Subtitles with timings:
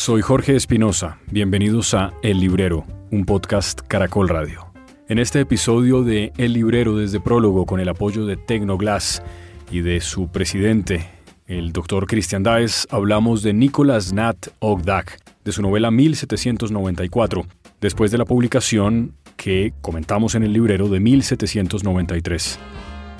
[0.00, 4.72] Soy Jorge Espinosa, bienvenidos a El Librero, un podcast Caracol Radio.
[5.10, 9.22] En este episodio de El Librero desde Prólogo con el apoyo de Tecnoglass
[9.70, 11.06] y de su presidente,
[11.46, 17.44] el doctor Christian Daes, hablamos de Nicolas Nat Ogdak, de su novela 1794,
[17.82, 22.58] después de la publicación que comentamos en el librero de 1793.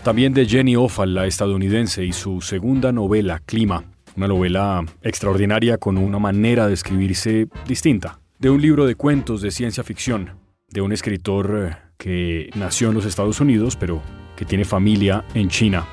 [0.02, 3.84] También de Jenny Offal, la estadounidense, y su segunda novela, Clima,
[4.20, 9.50] una novela extraordinaria con una manera de escribirse distinta, de un libro de cuentos de
[9.50, 10.32] ciencia ficción,
[10.68, 14.02] de un escritor eh, que nació en los Estados Unidos, pero
[14.36, 15.86] que tiene familia en China.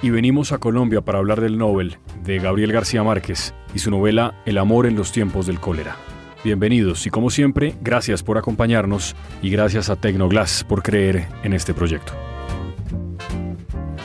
[0.00, 4.34] Y venimos a Colombia para hablar del Nobel de Gabriel García Márquez y su novela
[4.46, 5.96] El amor en los tiempos del cólera.
[6.42, 11.74] Bienvenidos y como siempre, gracias por acompañarnos y gracias a Tecnoglass por creer en este
[11.74, 12.14] proyecto.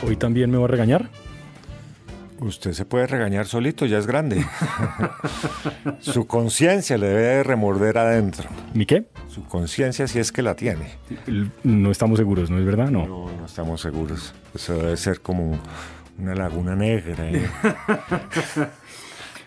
[0.06, 1.08] ¿Hoy también me va a regañar?
[2.40, 4.44] Usted se puede regañar solito, ya es grande.
[6.00, 8.48] Su conciencia le debe remorder adentro.
[8.72, 9.04] ¿Mi qué?
[9.28, 10.86] Su conciencia si es que la tiene.
[11.62, 12.90] No estamos seguros, ¿no es verdad?
[12.90, 13.06] No.
[13.06, 14.32] No, no estamos seguros.
[14.54, 15.58] Eso debe ser como
[16.18, 17.30] una laguna negra.
[17.30, 17.46] ¿eh?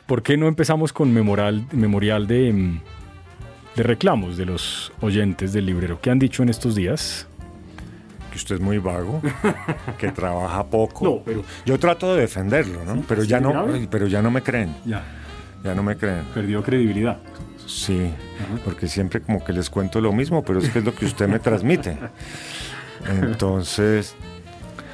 [0.05, 2.81] ¿Por qué no empezamos con memorial, memorial de, mm,
[3.75, 5.99] de reclamos de los oyentes del librero?
[5.99, 7.27] ¿Qué han dicho en estos días?
[8.33, 9.21] Que usted es muy vago,
[9.99, 11.05] que trabaja poco.
[11.05, 13.03] No, pero- Yo trato de defenderlo, ¿no?
[13.07, 13.87] pero, ¿Sí, ya no grave?
[13.89, 14.75] pero ya no me creen.
[14.85, 15.03] Ya.
[15.63, 16.23] Ya no me creen.
[16.33, 17.19] Perdió credibilidad.
[17.67, 18.11] Sí,
[18.65, 21.27] porque siempre como que les cuento lo mismo, pero es que es lo que usted
[21.29, 21.97] me transmite.
[23.09, 24.15] Entonces,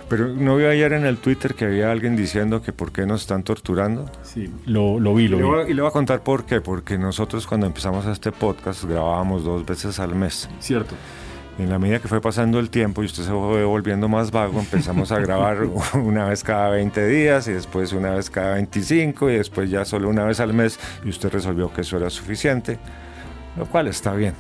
[0.08, 3.22] pero no vi ayer en el Twitter que había alguien diciendo que por qué nos
[3.22, 4.10] están torturando.
[4.24, 5.72] Sí, lo, lo vi, Y lo le, vi.
[5.72, 9.66] y le voy a contar por qué, porque nosotros cuando empezamos este podcast grabábamos dos
[9.66, 10.50] veces al mes.
[10.60, 10.96] Cierto.
[11.60, 14.62] En la medida que fue pasando el tiempo y usted se fue volviendo más vago,
[14.62, 19.36] empezamos a grabar una vez cada 20 días y después una vez cada 25 y
[19.36, 22.80] después ya solo una vez al mes y usted resolvió que eso era suficiente,
[23.58, 24.36] lo cual está bien.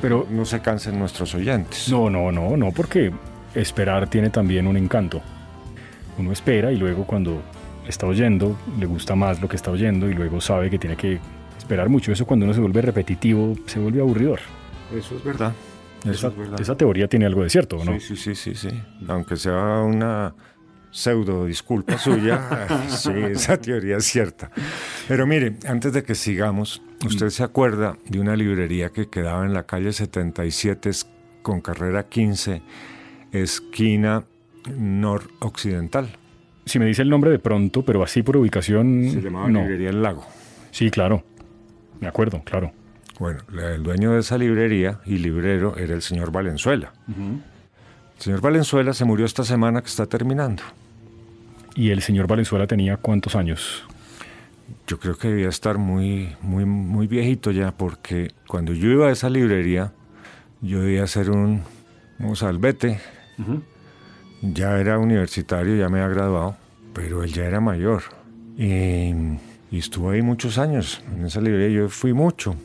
[0.00, 1.88] Pero No se cansen nuestros oyentes.
[1.90, 3.12] no, no, no, no, porque
[3.56, 5.20] esperar tiene también un encanto.
[6.18, 7.42] Uno espera y luego cuando
[7.88, 11.18] está oyendo, le gusta más lo que está oyendo y luego sabe que tiene que
[11.56, 12.12] esperar mucho.
[12.12, 14.38] Eso cuando uno se vuelve repetitivo, se vuelve aburridor.
[14.94, 15.52] Eso es verdad.
[16.04, 17.98] Esa, es esa teoría tiene algo de cierto, ¿o ¿no?
[17.98, 18.82] Sí, sí, sí, sí, sí.
[19.08, 20.34] Aunque sea una
[20.90, 24.50] pseudo disculpa suya, sí, esa teoría es cierta.
[25.06, 29.52] Pero mire, antes de que sigamos, ¿usted se acuerda de una librería que quedaba en
[29.54, 31.06] la calle 77 es-
[31.42, 32.62] con carrera 15,
[33.32, 34.24] esquina
[34.76, 36.08] noroccidental?
[36.64, 39.60] Si me dice el nombre de pronto, pero así por ubicación, Se llamaba no.
[39.60, 40.26] Librería El Lago.
[40.70, 41.24] Sí, claro.
[42.00, 42.72] Me acuerdo, claro.
[43.18, 46.92] Bueno, la- el dueño de esa librería y librero era el señor Valenzuela.
[48.16, 50.62] El señor Valenzuela se murió esta semana que está terminando.
[51.74, 53.84] ¿Y el señor Valenzuela tenía cuántos años?
[54.86, 59.12] Yo creo que debía estar muy, muy, muy viejito ya, porque cuando yo iba a
[59.12, 59.92] esa librería,
[60.60, 61.62] yo debía ser un
[62.18, 63.00] mozalbete.
[64.42, 66.56] Ya era universitario, ya me había graduado,
[66.94, 68.02] pero él ya era mayor.
[68.56, 69.12] Y,
[69.70, 71.80] y estuvo ahí muchos años en esa librería.
[71.82, 72.56] Yo fui mucho.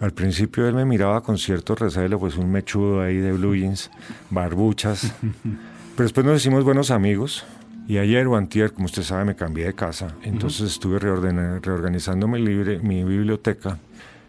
[0.00, 3.90] Al principio él me miraba con cierto recelo, pues un mechudo ahí de blue jeans,
[4.30, 5.12] barbuchas.
[5.42, 7.44] Pero después nos hicimos buenos amigos.
[7.86, 10.14] Y ayer o antier, como usted sabe, me cambié de casa.
[10.22, 13.78] Entonces estuve reordena- reorganizando mi, libre- mi biblioteca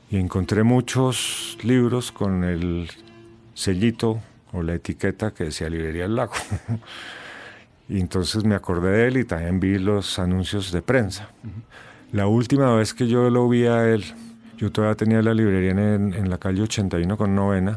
[0.10, 2.90] y encontré muchos libros con el
[3.54, 4.20] sellito
[4.52, 6.34] o la etiqueta que decía Librería El Lago.
[7.88, 11.30] y entonces me acordé de él y también vi los anuncios de prensa.
[12.12, 14.04] La última vez que yo lo vi a él,
[14.62, 17.76] yo todavía tenía la librería en, en la calle 81 con novena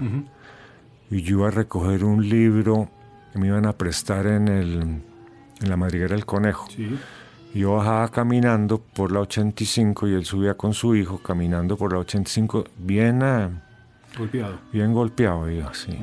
[1.11, 2.91] y yo iba a recoger un libro
[3.33, 4.73] que me iban a prestar en, el,
[5.63, 6.69] en la madriguera del conejo.
[6.71, 6.95] Sí.
[7.55, 11.91] Y Yo bajaba caminando por la 85 y él subía con su hijo caminando por
[11.95, 13.49] la 85, bien, eh,
[14.19, 14.59] Golpeado.
[14.71, 15.97] bien golpeado, iba así.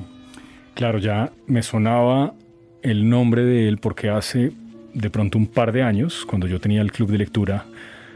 [0.74, 2.34] Claro, ya me sonaba
[2.82, 4.52] el nombre de él porque hace
[4.96, 7.66] de pronto un par de años, cuando yo tenía el club de lectura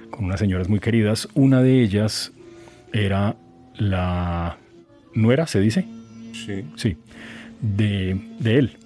[0.09, 2.31] con unas señoras muy queridas, una de ellas
[2.95, 3.35] era
[3.75, 4.57] la
[5.13, 5.85] nuera, ¿se dice?
[6.33, 6.63] Sí.
[6.75, 6.97] Sí,
[7.61, 8.77] de, de él.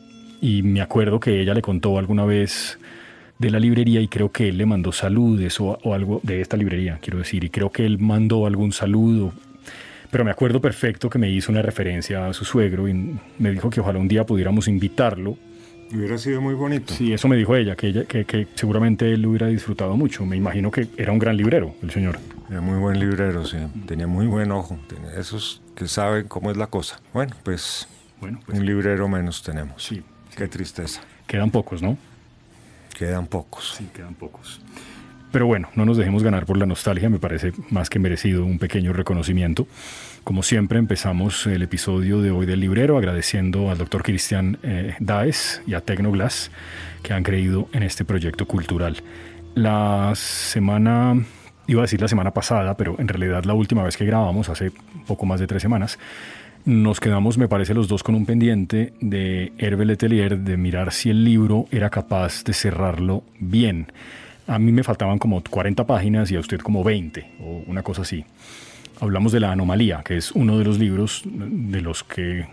[0.42, 2.80] Y me acuerdo que ella le contó alguna vez
[3.38, 6.58] de la librería y creo que él le mandó saludes o, o algo de esta
[6.58, 9.32] librería, quiero decir, y creo que él mandó algún saludo.
[10.12, 12.94] Pero me acuerdo perfecto que me hizo una referencia a su suegro y
[13.38, 15.38] me dijo que ojalá un día pudiéramos invitarlo.
[15.94, 16.94] Hubiera sido muy bonito.
[16.94, 20.26] Sí, eso me dijo ella, que, ella, que, que seguramente él lo hubiera disfrutado mucho.
[20.26, 22.18] Me imagino que era un gran librero, el señor.
[22.50, 23.58] Era muy buen librero, sí.
[23.86, 24.80] Tenía muy buen ojo.
[24.88, 27.00] Tenía esos que saben cómo es la cosa.
[27.14, 27.88] Bueno, pues
[28.20, 29.84] Bueno, pues un librero menos tenemos.
[29.84, 30.04] sí,
[30.36, 31.02] Qué tristeza.
[31.28, 31.98] quedan pocos, ¿no?
[32.98, 33.76] Quedan pocos.
[33.78, 34.62] Sí, quedan pocos.
[35.32, 38.58] Pero bueno, no nos dejemos ganar por la nostalgia, me parece más que merecido un
[38.58, 39.68] pequeño reconocimiento.
[40.24, 45.62] Como siempre, empezamos el episodio de hoy del librero agradeciendo al doctor Cristian eh, Daes
[45.68, 46.50] y a Tecnoglass
[47.04, 49.04] que han creído en este proyecto cultural.
[49.54, 51.24] La semana,
[51.70, 54.72] iba a decir la semana pasada, pero en realidad la última vez que grabamos, hace
[55.06, 56.00] poco más de tres semanas,
[56.66, 61.12] nos quedamos, me parece, los dos con un pendiente de Hervé Letelier de mirar si
[61.12, 63.92] el libro era capaz de cerrarlo bien.
[64.48, 68.02] A mí me faltaban como 40 páginas y a usted como 20 o una cosa
[68.02, 68.26] así.
[69.00, 72.48] Hablamos de La Anomalía, que es uno de los libros de los que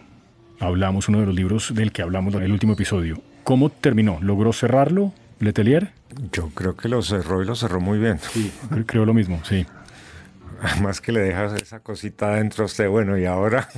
[0.60, 3.20] hablamos, uno de los libros del que hablamos en el último episodio.
[3.44, 4.18] ¿Cómo terminó?
[4.20, 5.95] ¿Logró cerrarlo, Letelier?
[6.32, 8.18] Yo creo que lo cerró y lo cerró muy bien.
[8.18, 8.52] Sí,
[8.86, 9.66] creo lo mismo, sí.
[10.62, 13.68] Además que le dejas esa cosita dentro a usted, bueno, y ahora...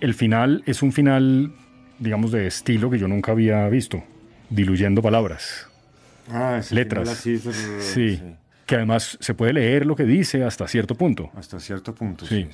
[0.00, 1.52] El final es un final,
[1.98, 4.02] digamos, de estilo que yo nunca había visto,
[4.48, 5.66] diluyendo palabras.
[6.30, 7.24] Ah, letras.
[7.80, 8.22] sí.
[8.66, 11.30] Que además se puede leer lo que dice hasta cierto punto.
[11.34, 12.46] Hasta cierto punto, sí.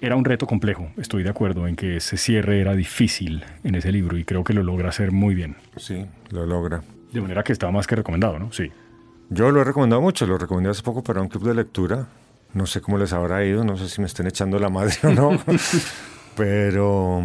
[0.00, 3.92] Era un reto complejo, estoy de acuerdo en que ese cierre era difícil en ese
[3.92, 5.56] libro y creo que lo logra hacer muy bien.
[5.76, 6.82] Sí, lo logra.
[7.12, 8.52] De manera que estaba más que recomendado, ¿no?
[8.52, 8.70] Sí.
[9.30, 12.06] Yo lo he recomendado mucho, lo recomendé hace poco para un club de lectura.
[12.52, 15.10] No sé cómo les habrá ido, no sé si me estén echando la madre o
[15.10, 15.38] no,
[16.36, 17.22] pero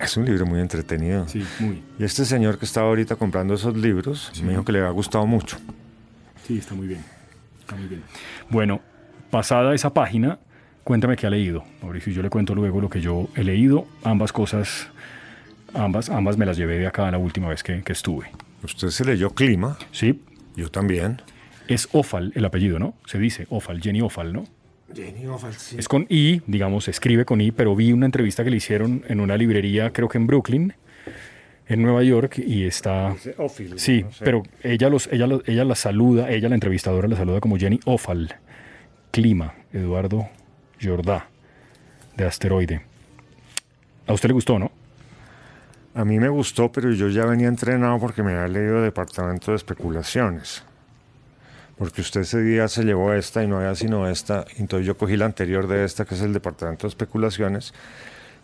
[0.00, 1.26] es un libro muy entretenido.
[1.28, 1.82] Sí, muy.
[1.98, 5.26] Y este señor que estaba ahorita comprando esos libros me dijo que le había gustado
[5.26, 5.56] mucho.
[6.46, 7.02] Sí, está muy bien.
[7.60, 8.02] Está muy bien.
[8.50, 8.80] Bueno,
[9.30, 10.38] pasada esa página,
[10.84, 11.64] cuéntame qué ha leído.
[11.82, 13.86] Mauricio, yo le cuento luego lo que yo he leído.
[14.04, 14.88] Ambas cosas,
[15.72, 18.30] ambas, ambas me las llevé de acá la última vez que, que estuve.
[18.62, 19.78] ¿Usted se leyó Clima?
[19.92, 20.20] Sí.
[20.56, 21.22] Yo también.
[21.68, 22.94] Es Ofal el apellido, ¿no?
[23.06, 24.44] Se dice Ofal, Jenny Ofal, ¿no?
[24.94, 25.76] Jenny Ofal, sí.
[25.78, 29.04] Es con I, digamos, se escribe con I, pero vi una entrevista que le hicieron
[29.08, 30.72] en una librería, creo que en Brooklyn,
[31.66, 33.16] en Nueva York, y está...
[33.38, 34.24] Ofil, Sí, no sé.
[34.24, 37.80] pero ella, los, ella, los- ella la saluda, ella, la entrevistadora, la saluda como Jenny
[37.84, 38.36] Ofal.
[39.10, 40.28] Clima, Eduardo
[40.80, 41.28] Jordá,
[42.16, 42.82] de Asteroide.
[44.06, 44.70] A usted le gustó, ¿no?
[45.96, 49.56] A mí me gustó, pero yo ya venía entrenado porque me había leído Departamento de
[49.56, 50.62] Especulaciones.
[51.78, 54.44] Porque usted ese día se llevó esta y no había sino esta.
[54.58, 57.72] Entonces yo cogí la anterior de esta, que es el Departamento de Especulaciones.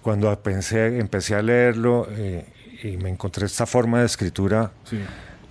[0.01, 2.47] Cuando pensé, empecé a leerlo eh,
[2.83, 4.99] y me encontré esta forma de escritura Sí,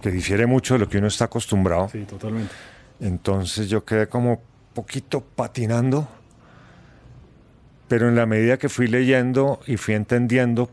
[0.01, 1.87] que difiere mucho de lo que uno está acostumbrado.
[1.89, 2.51] sí, totalmente.
[2.99, 4.41] Entonces yo quedé como
[4.73, 6.07] poquito patinando,
[7.87, 10.71] pero en la medida que fui leyendo y fui entendiendo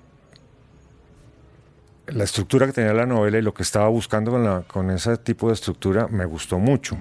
[2.13, 5.17] la estructura que tenía la novela y lo que estaba buscando con, la- con ese
[5.19, 6.97] tipo de estructura, me gustó mucho.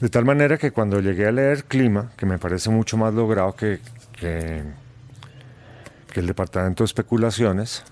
[0.00, 3.54] De tal manera que cuando llegué a leer Clima, que me parece mucho más logrado
[3.54, 3.80] que,
[4.12, 4.62] que,
[6.12, 7.82] que el Departamento de Especulaciones,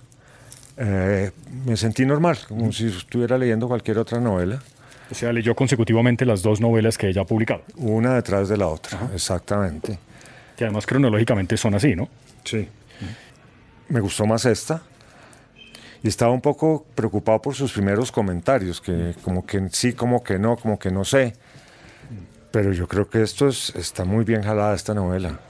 [0.77, 1.33] eh,
[1.67, 4.61] me sentí normal, como si estuviera leyendo cualquier otra novela.
[5.11, 8.67] O sea, leyó consecutivamente las dos novelas que ella ha publicado, Una detrás de la
[8.69, 9.99] otra, exactamente.
[10.57, 12.09] que además cronológicamente son así, ¿no?
[12.45, 12.69] Sí.
[13.89, 14.83] Me gustó más esta.
[16.03, 20.39] Y estaba un poco preocupado por sus primeros comentarios, que como que sí, como que
[20.39, 21.35] no, como que no sé.
[22.51, 25.41] Pero yo creo que esto es, está muy bien jalada esta novela.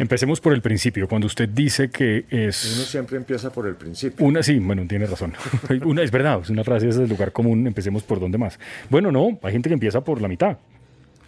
[0.00, 4.24] Empecemos por el principio, cuando usted dice que Uno es siempre empieza por el principio.
[4.24, 5.34] una, sí, bueno, tiene razón.
[5.84, 8.58] Una es verdad, es una frase es del lugar común, empecemos por donde más.
[8.88, 10.56] Bueno, no, hay gente que empieza por la mitad,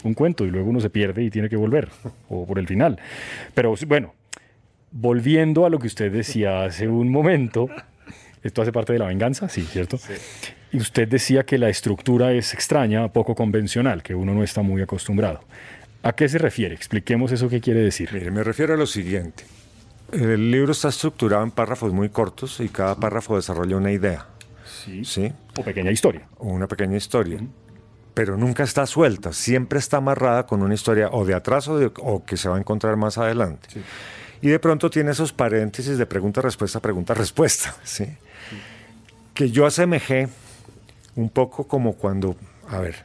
[0.05, 1.91] un cuento, y luego uno se pierde y tiene que volver,
[2.31, 2.99] o por el final.
[3.53, 4.15] Pero bueno,
[4.91, 7.69] volviendo a lo que usted decía hace un momento,
[8.43, 9.99] esto hace parte de la venganza, sí, ¿cierto?
[10.73, 14.83] Y usted decía que la estructura es extraña, poco convencional, que uno no está muy
[14.83, 15.41] acostumbrado.
[16.03, 16.75] ¿A qué se refiere?
[16.75, 18.09] Expliquemos eso qué quiere decir.
[18.13, 19.45] Mire, me refiero a lo siguiente.
[20.13, 24.27] El libro está estructurado en párrafos muy cortos y cada párrafo desarrolla una idea,
[24.85, 25.05] Sí.
[25.05, 25.33] ¿sí?
[25.57, 26.23] O pequeña historia.
[26.39, 27.39] o una pequeña historia.
[28.15, 31.91] Pero nunca está suelta, siempre está amarrada con una historia o de atrás o, de-
[31.97, 33.69] o que se va a encontrar más adelante.
[34.43, 38.05] Y de pronto tiene esos paréntesis de pregunta-respuesta, pregunta-respuesta, ¿sí?
[39.35, 40.29] Que yo asemejé
[41.17, 42.37] un poco como cuando,
[42.69, 42.97] a ver,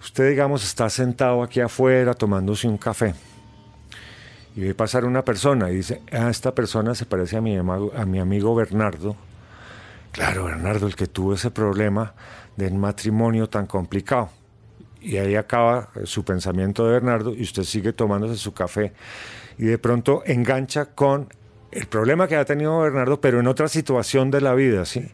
[0.00, 3.14] usted digamos está sentado aquí afuera tomándose un café
[4.56, 8.06] y ve pasar una persona y dice, ah, esta persona se parece a mi, a
[8.06, 9.14] mi amigo Bernardo.
[10.12, 12.14] Claro, Bernardo, el que tuvo ese problema
[12.56, 14.30] del matrimonio tan complicado.
[15.02, 18.94] Y ahí acaba su pensamiento de Bernardo y usted sigue tomándose su café
[19.58, 21.28] y de pronto engancha con
[21.76, 25.04] el problema que ha tenido Bernardo, pero en otra situación de la vida, ¿sí?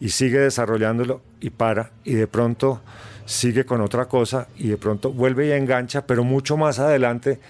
[0.00, 2.82] Y sigue desarrollándolo y para, y de pronto
[3.26, 7.40] sigue con otra cosa y de pronto vuelve y engancha, pero mucho más adelante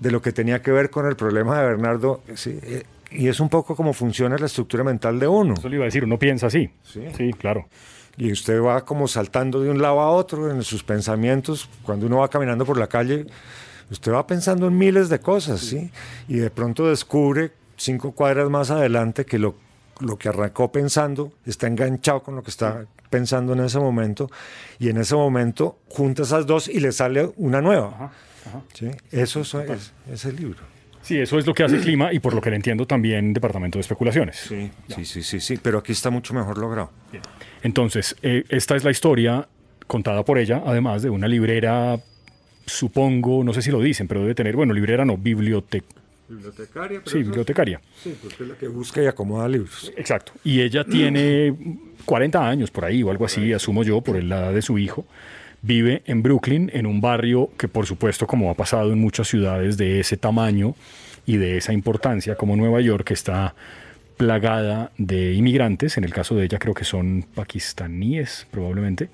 [0.00, 2.58] de lo que tenía que ver con el problema de Bernardo, ¿sí?
[2.62, 5.54] Eh, Y es un poco como funciona la estructura mental de uno.
[5.54, 6.68] Eso le iba a decir, uno piensa así.
[6.82, 7.02] Sí.
[7.16, 7.66] Sí, claro.
[8.16, 11.68] y usted va como saltando de un lado a otro en sus pensamientos.
[11.82, 13.26] Cuando uno va caminando por la calle,
[13.90, 15.90] usted va pensando en miles de cosas, ¿sí?
[16.28, 19.56] Y de pronto descubre cinco cuadras más adelante que lo,
[20.00, 24.30] lo que arrancó pensando está enganchado con lo que está pensando en ese momento
[24.78, 28.12] y en ese momento junta esas dos y le sale una nueva.
[28.72, 28.90] ¿sí?
[29.10, 29.54] Eso es,
[30.10, 30.58] es, el libro.
[31.02, 33.78] Sí, eso es lo que hace Clima y por lo que le entiendo también Departamento
[33.78, 34.36] de Especulaciones.
[34.36, 36.90] Sí, sí, sí, sí, sí, pero aquí está mucho mejor logrado.
[37.62, 39.48] Entonces, eh, esta es la historia
[39.86, 42.00] contada por ella, además de una librera,
[42.66, 45.86] supongo, no sé si lo dicen, pero debe tener, bueno, librera no, biblioteca.
[46.28, 47.02] Bibliotecaria.
[47.04, 47.80] sí, bibliotecaria.
[48.02, 49.92] Sí, porque es la que busca y acomoda libros.
[49.96, 50.32] Exacto.
[50.42, 51.54] Y ella tiene
[52.04, 55.04] 40 años por ahí o algo así, asumo yo, por la edad de su hijo.
[55.62, 59.76] Vive en Brooklyn, en un barrio que por supuesto, como ha pasado en muchas ciudades
[59.76, 60.74] de ese tamaño
[61.26, 63.54] y de esa importancia como Nueva York, está
[64.16, 69.08] plagada de inmigrantes, en el caso de ella creo que son pakistaníes probablemente,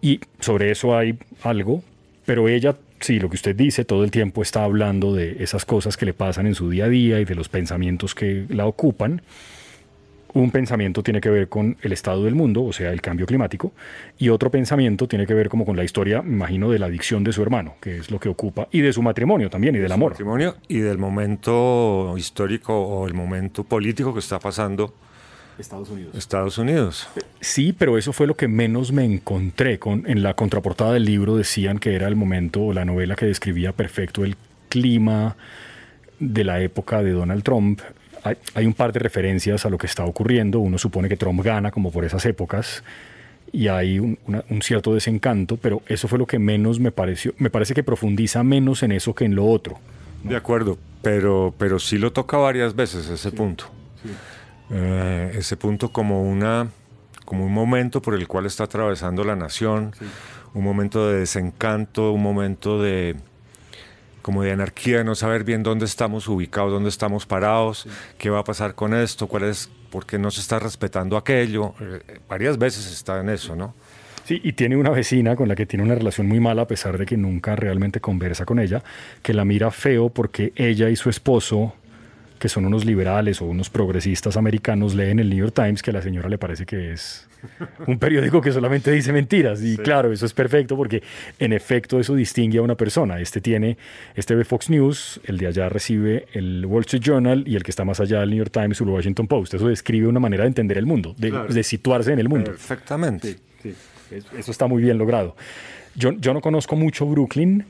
[0.00, 1.82] y sobre eso hay algo,
[2.24, 5.96] pero ella, sí, lo que usted dice, todo el tiempo está hablando de esas cosas
[5.96, 9.22] que le pasan en su día a día y de los pensamientos que la ocupan,
[10.36, 13.72] un pensamiento tiene que ver con el estado del mundo, o sea, el cambio climático,
[14.18, 17.32] y otro pensamiento tiene que ver como con la historia, imagino, de la adicción de
[17.32, 20.12] su hermano, que es lo que ocupa, y de su matrimonio también, y del amor.
[20.12, 24.94] Matrimonio y del momento histórico o el momento político que está pasando
[25.58, 26.14] Estados Unidos.
[26.14, 27.08] Estados Unidos.
[27.40, 29.78] Sí, pero eso fue lo que menos me encontré.
[29.78, 33.26] Con, en la contraportada del libro decían que era el momento o la novela que
[33.26, 34.36] describía perfecto el
[34.68, 35.36] clima
[36.18, 37.80] de la época de Donald Trump
[38.54, 40.58] hay, un par de referencias a lo que está ocurriendo.
[40.58, 42.82] Uno supone que Trump gana como por esas épocas
[43.52, 44.18] y hay un,
[44.62, 47.34] cierto desencanto, pero eso fue lo que menos me pareció.
[47.38, 49.78] Me parece que profundiza menos en eso que en lo otro.
[50.24, 53.66] De acuerdo, pero, pero sí lo toca varias veces ese punto.
[54.70, 56.68] Eh, ese punto como una
[57.26, 59.92] como un momento por el cual está atravesando la nación,
[60.54, 63.16] un momento de desencanto, un momento de,
[64.22, 68.38] como de anarquía, de no saber bien dónde estamos ubicados, dónde estamos parados, qué va
[68.38, 71.74] a pasar con esto, cuál es, por qué no se está respetando aquello.
[71.80, 73.74] Eh, varias veces está en eso, ¿no?
[74.24, 76.96] Sí, y tiene una vecina con la que tiene una relación muy mala, a pesar
[76.96, 78.82] de que nunca realmente conversa con ella,
[79.22, 81.74] que la mira feo porque ella y su esposo
[82.38, 85.94] que son unos liberales o unos progresistas americanos leen el New York Times que a
[85.94, 87.26] la señora le parece que es
[87.86, 89.62] un periódico que solamente dice mentiras.
[89.62, 91.02] Y claro, eso es perfecto porque
[91.38, 93.20] en efecto eso distingue a una persona.
[93.20, 93.76] Este tiene,
[94.14, 97.70] este ve Fox News, el de allá recibe el Wall Street Journal y el que
[97.70, 99.54] está más allá el New York Times o el Washington Post.
[99.54, 102.50] Eso describe una manera de entender el mundo, de, situarse en el mundo.
[102.50, 103.36] Perfectamente.
[103.62, 103.74] Sí,
[104.38, 105.36] Eso está muy bien logrado.
[105.94, 107.64] Yo, yo no conozco mucho Brooklyn,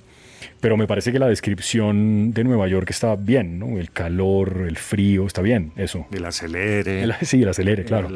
[0.61, 3.79] pero me parece que la descripción de Nueva York está bien, ¿no?
[3.79, 6.07] El calor, el frío, está bien, eso.
[6.13, 7.07] El acelere.
[7.23, 8.09] sí, el acelere, claro.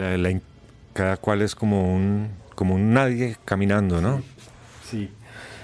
[0.92, 4.22] cada cual es como un, como un nadie caminando, ¿no?
[4.84, 5.08] Sí,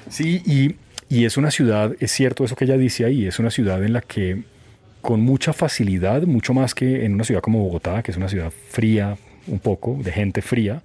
[0.08, 0.76] sí, y,
[1.14, 3.92] y es una ciudad, es cierto eso que ella dice ahí, es una ciudad en
[3.92, 4.42] la que
[5.00, 8.52] con mucha facilidad, mucho más que en una ciudad como Bogotá, que es una ciudad
[8.70, 10.82] fría, un poco, de gente fría,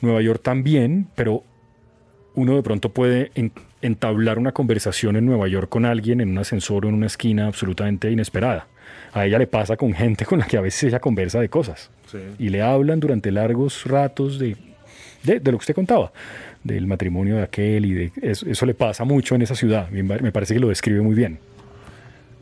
[0.00, 1.44] Nueva York también, pero
[2.40, 3.30] uno de pronto puede
[3.82, 7.46] entablar una conversación en Nueva York con alguien en un ascensor o en una esquina
[7.46, 8.66] absolutamente inesperada.
[9.12, 11.90] A ella le pasa con gente con la que a veces ella conversa de cosas
[12.38, 14.56] y le hablan durante largos ratos de,
[15.22, 16.12] de, lo que usted contaba,
[16.64, 19.90] del matrimonio de aquel y de eso, le pasa mucho en esa ciudad.
[19.90, 21.38] Me parece que lo describe muy bien.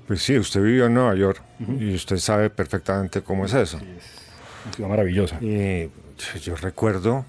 [0.07, 1.43] Pues sí, usted vivió en Nueva York
[1.79, 3.77] y usted sabe perfectamente cómo es eso.
[3.77, 5.39] es una ciudad maravillosa.
[5.43, 5.91] Y
[6.43, 7.27] yo recuerdo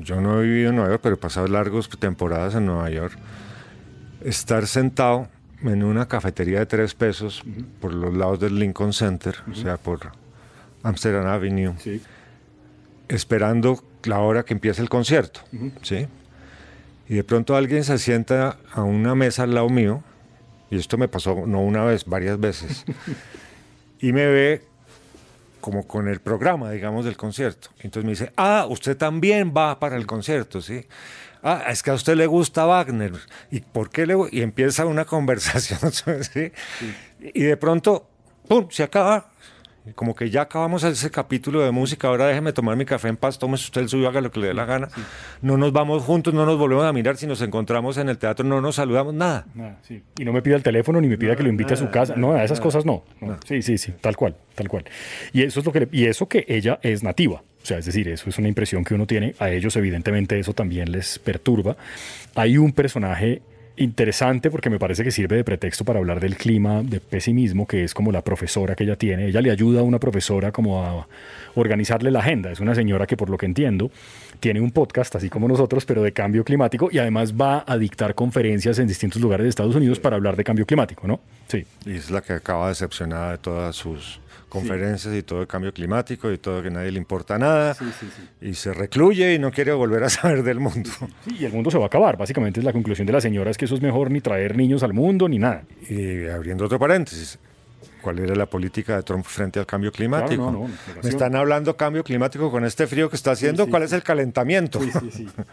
[0.00, 3.16] yo no he vivido en Nueva York, pero he pasado largas temporadas en Nueva York,
[4.22, 5.28] estar sentado
[5.62, 7.42] en una cafetería de tres pesos
[7.80, 10.12] por los lados del Lincoln Center, o sea, por
[10.82, 11.74] Amsterdam Avenue,
[13.08, 15.40] esperando la hora que empiece el concierto,
[15.82, 16.06] ¿sí?
[17.08, 20.02] Y de pronto alguien se sienta a una mesa al lado mío,
[20.70, 22.84] y esto me pasó no una vez, varias veces,
[24.00, 24.71] y me ve
[25.62, 27.70] como con el programa, digamos, del concierto.
[27.78, 30.86] Entonces me dice, ah, usted también va para el concierto, ¿sí?
[31.42, 33.12] Ah, es que a usted le gusta Wagner.
[33.50, 35.90] ¿Y por qué le Y empieza una conversación,
[36.22, 36.52] ¿sí?
[37.20, 38.06] Y de pronto,
[38.46, 39.30] ¡pum!, se acaba
[39.94, 43.38] como que ya acabamos ese capítulo de música, ahora déjeme tomar mi café en paz,
[43.38, 44.88] tómese usted el suyo, haga lo que le dé la gana.
[45.40, 48.44] No nos vamos juntos, no nos volvemos a mirar, si nos encontramos en el teatro
[48.44, 49.46] no nos saludamos, nada.
[50.18, 52.14] Y no me pida el teléfono ni me pida que lo invite a su casa,
[52.16, 53.02] no, a esas cosas no.
[53.44, 54.84] Sí, sí, sí, tal cual, tal cual.
[55.32, 57.42] Y eso es lo que y eso que ella es nativa.
[57.62, 59.36] O sea, es decir, eso es una impresión que uno tiene.
[59.38, 61.76] A ellos, evidentemente, eso también les perturba.
[62.34, 63.40] Hay un personaje
[63.76, 67.84] interesante porque me parece que sirve de pretexto para hablar del clima de pesimismo, que
[67.84, 69.26] es como la profesora que ella tiene.
[69.26, 71.06] Ella le ayuda a una profesora como a
[71.54, 72.50] organizarle la agenda.
[72.50, 73.90] Es una señora que, por lo que entiendo,
[74.40, 78.14] tiene un podcast, así como nosotros, pero de cambio climático y además va a dictar
[78.14, 81.20] conferencias en distintos lugares de Estados Unidos para hablar de cambio climático, ¿no?
[81.48, 81.64] Sí.
[81.86, 84.21] Y es la que acaba decepcionada de todas sus
[84.52, 87.74] conferencias y todo el cambio climático y todo que nadie le importa nada
[88.38, 90.90] y se recluye y no quiere volver a saber del mundo.
[91.26, 92.18] y el mundo se va a acabar.
[92.18, 94.82] Básicamente es la conclusión de la señora es que eso es mejor ni traer niños
[94.82, 95.62] al mundo ni nada.
[95.88, 97.38] Y abriendo otro paréntesis,
[98.02, 100.68] ¿Cuál era la política de Trump frente al cambio climático?
[101.04, 103.68] Me están hablando cambio climático con este frío que está haciendo.
[103.68, 104.80] ¿Cuál es el calentamiento?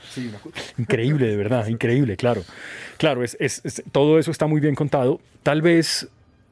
[0.79, 2.41] increíble, de verdad, increíble, claro.
[2.97, 5.21] Claro, es, todo eso está muy bien contado.
[5.43, 6.09] Tal vez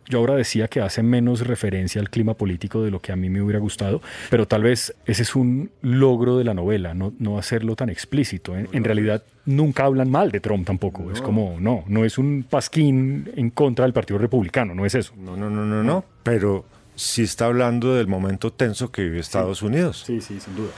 [0.09, 3.29] yo ahora decía que hace menos referencia al clima político de lo que a mí
[3.29, 7.37] me hubiera gustado, pero tal vez ese es un logro de la novela, no, no
[7.37, 8.55] hacerlo tan explícito.
[8.55, 11.11] En, realidad nunca hablan mal de Trump tampoco.
[11.11, 15.13] Es como, no, no es un pasquín en contra del Partido Republicano, no es eso.
[15.17, 16.05] No, no, no, no, no.
[16.23, 20.03] Pero sí está hablando del momento tenso que vive Estados Unidos.
[20.05, 20.71] Sí, sí, sin duda.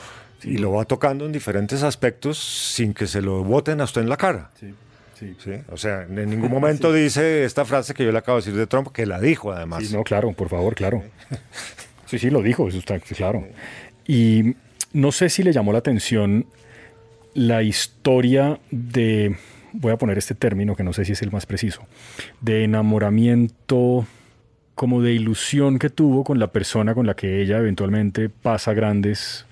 [0.43, 4.09] y lo va tocando en diferentes aspectos sin que se lo voten a usted en
[4.09, 4.49] la cara.
[4.59, 4.73] Sí.
[5.19, 5.51] Sí.
[5.69, 8.67] O sea, en ningún momento dice esta frase que yo le acabo de decir de
[8.67, 9.85] Trump, que la dijo además.
[9.85, 11.03] Sí, no, claro, por favor, claro.
[12.05, 13.47] Sí, sí, lo dijo, eso está claro.
[14.07, 14.55] Y
[14.93, 16.45] no sé si le llamó la atención
[17.33, 19.35] la historia de,
[19.73, 21.83] voy a poner este término que no sé si es el más preciso,
[22.41, 24.07] de enamoramiento
[24.73, 29.45] como de ilusión que tuvo con la persona con la que ella eventualmente pasa grandes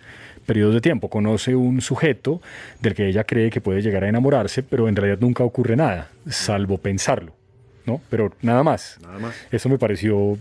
[0.47, 1.11] periodos de tiempo.
[1.11, 2.41] Conoce un sujeto
[2.81, 6.09] del que ella cree que puede llegar a enamorarse, pero en realidad nunca ocurre nada,
[6.27, 7.33] salvo pensarlo,
[7.85, 8.01] ¿no?
[8.09, 8.97] Pero nada más.
[9.03, 9.35] Nada más.
[9.51, 10.39] Eso me pareció,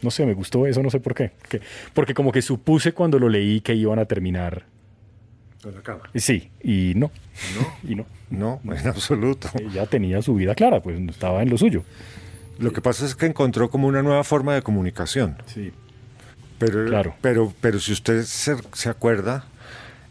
[0.00, 1.32] no sé, me gustó eso, no sé por qué.
[1.92, 4.64] Porque como que supuse cuando lo leí que iban a terminar.
[5.62, 6.02] Con la cama.
[6.14, 7.10] Sí, y no.
[7.56, 7.76] No.
[7.90, 8.06] y no.
[8.30, 9.50] No, en absoluto.
[9.60, 11.84] Ella tenía su vida clara, pues estaba en lo suyo.
[12.58, 15.36] Lo que pasa es que encontró como una nueva forma de comunicación.
[15.46, 15.72] Sí.
[16.66, 17.14] Pero, claro.
[17.20, 19.44] pero, pero si usted se, se, acuerda,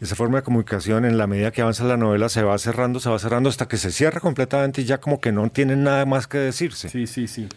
[0.00, 3.08] esa forma de comunicación en la medida que avanza la novela se va cerrando, se
[3.08, 6.26] va cerrando hasta que se cierra completamente y ya como que no tienen nada más
[6.26, 6.88] que decirse.
[6.88, 7.48] Sí, sí, sí.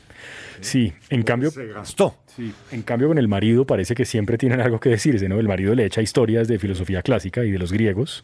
[0.61, 1.51] Sí, en cambio...
[1.51, 2.15] Se gastó.
[2.35, 2.53] Sí.
[2.71, 5.39] En cambio con el marido parece que siempre tienen algo que decirse, ¿no?
[5.39, 8.23] El marido le echa historias de filosofía clásica y de los griegos.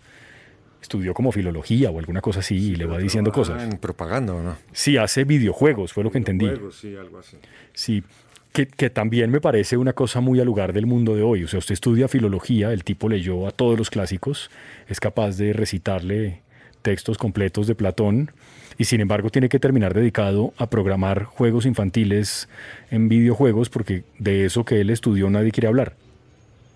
[0.82, 3.62] Estudió como filología o alguna cosa así y le va diciendo cosas.
[3.62, 4.58] En propaganda, ¿no?
[4.72, 6.50] Sí, hace videojuegos, fue lo que entendí.
[6.72, 7.38] Sí, algo así.
[7.74, 8.04] Sí,
[8.52, 11.44] que, también me parece una cosa muy al lugar del mundo de hoy.
[11.44, 14.52] O sea, usted estudia filología, el tipo leyó a todos los clásicos,
[14.88, 16.42] es capaz de recitarle
[16.82, 18.32] textos completos de Platón
[18.78, 22.50] y sin embargo tiene que terminar dedicado a programar juegos infantiles
[22.90, 25.96] en videojuegos porque de eso que él estudió nadie quiere hablar.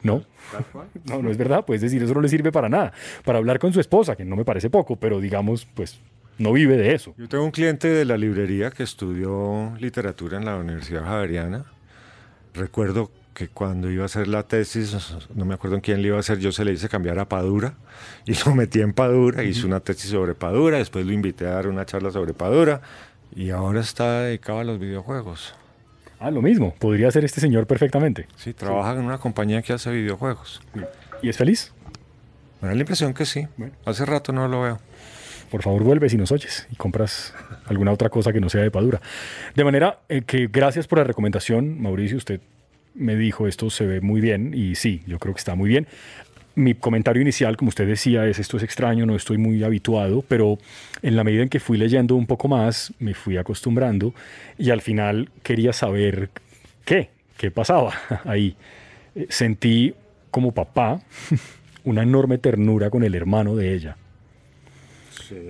[0.03, 0.23] ¿No?
[1.05, 2.93] No, no es verdad, pues decir, eso no le sirve para nada.
[3.23, 5.99] Para hablar con su esposa, que no me parece poco, pero digamos, pues
[6.37, 7.13] no vive de eso.
[7.17, 11.65] Yo tengo un cliente de la librería que estudió literatura en la Universidad Javeriana.
[12.53, 14.95] Recuerdo que cuando iba a hacer la tesis,
[15.33, 17.27] no me acuerdo en quién le iba a hacer, yo se le hice cambiar a
[17.27, 17.75] Padura
[18.25, 21.67] y lo metí en Padura, hice una tesis sobre Padura, después lo invité a dar
[21.67, 22.81] una charla sobre Padura
[23.35, 25.53] y ahora está dedicado a los videojuegos.
[26.17, 28.27] Ah, lo mismo, podría ser este señor perfectamente.
[28.37, 30.61] Sí, trabaja en una compañía que hace videojuegos.
[31.21, 31.73] ¿Y es feliz?
[32.61, 33.47] Me da la impresión que sí.
[33.85, 34.79] Hace rato no lo veo
[35.49, 37.33] por favor vuelves y nos oyes y compras
[37.65, 39.01] alguna otra cosa que no sea de Padura.
[39.55, 42.41] De manera eh, que gracias por la recomendación, Mauricio, usted
[42.93, 45.87] me dijo esto se ve muy bien y sí, yo creo que está muy bien.
[46.55, 50.57] Mi comentario inicial, como usted decía, es esto es extraño, no estoy muy habituado, pero
[51.01, 54.13] en la medida en que fui leyendo un poco más, me fui acostumbrando
[54.57, 56.29] y al final quería saber
[56.85, 58.55] qué, qué pasaba ahí.
[59.15, 59.93] Eh, sentí
[60.31, 61.01] como papá
[61.83, 63.97] una enorme ternura con el hermano de ella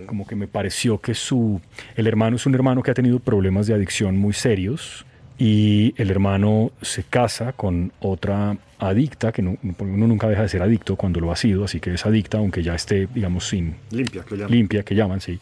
[0.05, 1.61] como que me pareció que su,
[1.95, 5.05] el hermano es un hermano que ha tenido problemas de adicción muy serios
[5.37, 10.61] y el hermano se casa con otra adicta, que no, uno nunca deja de ser
[10.61, 13.75] adicto cuando lo ha sido, así que es adicta, aunque ya esté, digamos, sin...
[13.91, 14.51] Limpia, que llaman.
[14.51, 15.39] Limpia, que llaman, sí.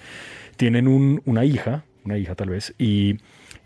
[0.58, 3.18] Tienen un, una hija, una hija tal vez, y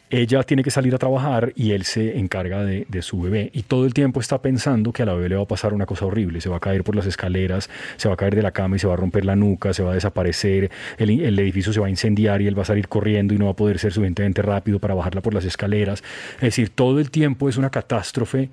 [0.09, 3.85] ella tiene que salir a trabajar y él se encarga de, su bebé y todo
[3.85, 6.41] el tiempo está pensando que a la bebé le va a pasar una cosa horrible,
[6.41, 8.79] se va a caer por las escaleras, se va a caer de la cama y
[8.79, 11.89] se va a romper la nuca, se va a desaparecer, el, edificio se va a
[11.89, 14.79] incendiar y él va a salir corriendo y no va a poder ser suficientemente rápido
[14.79, 16.03] para bajarla por las escaleras.
[16.35, 18.49] Es decir, todo el tiempo es una catástrofe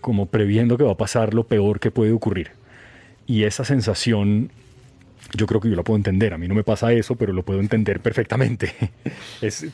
[0.00, 2.50] como previendo que va a pasar lo peor que puede ocurrir.
[3.26, 4.50] Y esa sensación
[5.32, 6.34] yo creo que yo la puedo entender.
[6.34, 8.74] A mí no me pasa eso, pero lo puedo entender perfectamente.
[9.40, 9.66] es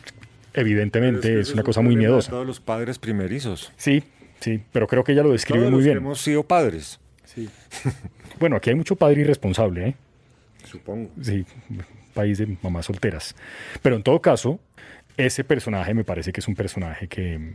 [0.55, 2.31] evidentemente es, una cosa muy miedosa.
[2.31, 3.73] Todos los padres primerizos.
[3.77, 4.05] Sí,
[4.41, 5.99] sí, pero creo que ella lo describe todos muy los bien.
[5.99, 7.01] Que hemos sido padres.
[7.25, 7.49] Sí.
[8.41, 9.95] bueno, aquí hay mucho padre irresponsable, ¿eh?
[10.65, 11.11] Supongo.
[11.21, 11.45] Sí,
[12.15, 13.35] país de mamás solteras.
[13.83, 14.61] Pero en todo caso,
[15.17, 17.55] ese personaje me parece que es un personaje que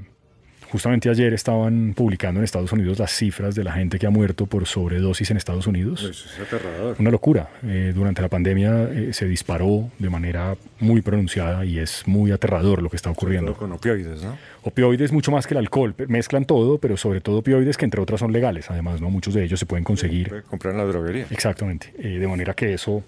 [0.71, 4.45] Justamente ayer estaban publicando en Estados Unidos las cifras de la gente que ha muerto
[4.45, 6.03] por sobredosis en Estados Unidos.
[6.03, 6.95] Eso es aterrador.
[6.99, 7.49] Una locura.
[7.63, 12.81] Eh, durante la pandemia eh, se disparó de manera muy pronunciada y es muy aterrador
[12.81, 13.53] lo que está ocurriendo.
[13.53, 14.37] con opioides, ¿no?
[14.63, 15.93] Opioides mucho más que el alcohol.
[16.07, 18.69] Mezclan todo, pero sobre todo opioides que entre otras son legales.
[18.71, 20.29] Además, no muchos de ellos se pueden conseguir.
[20.29, 21.27] Puede comprar en la droguería.
[21.29, 21.93] Exactamente.
[21.99, 23.03] Eh, de manera que eso,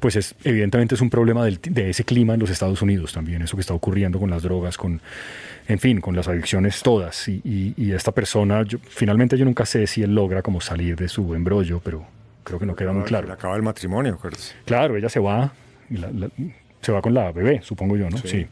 [0.00, 3.42] pues es evidentemente es un problema de ese clima en los Estados Unidos también.
[3.42, 5.00] Eso que está ocurriendo con las drogas, con
[5.70, 7.28] en fin, con las adicciones todas.
[7.28, 11.80] Y, esta persona, finalmente yo nunca sé si él logra como salir de su embrollo,
[11.82, 12.04] pero
[12.44, 13.26] creo que no queda muy claro.
[13.26, 14.18] Le acaba el matrimonio,
[14.64, 15.52] Claro, ella se va,
[16.80, 18.18] se va con la bebé, supongo yo, ¿no?
[18.18, 18.46] Sí.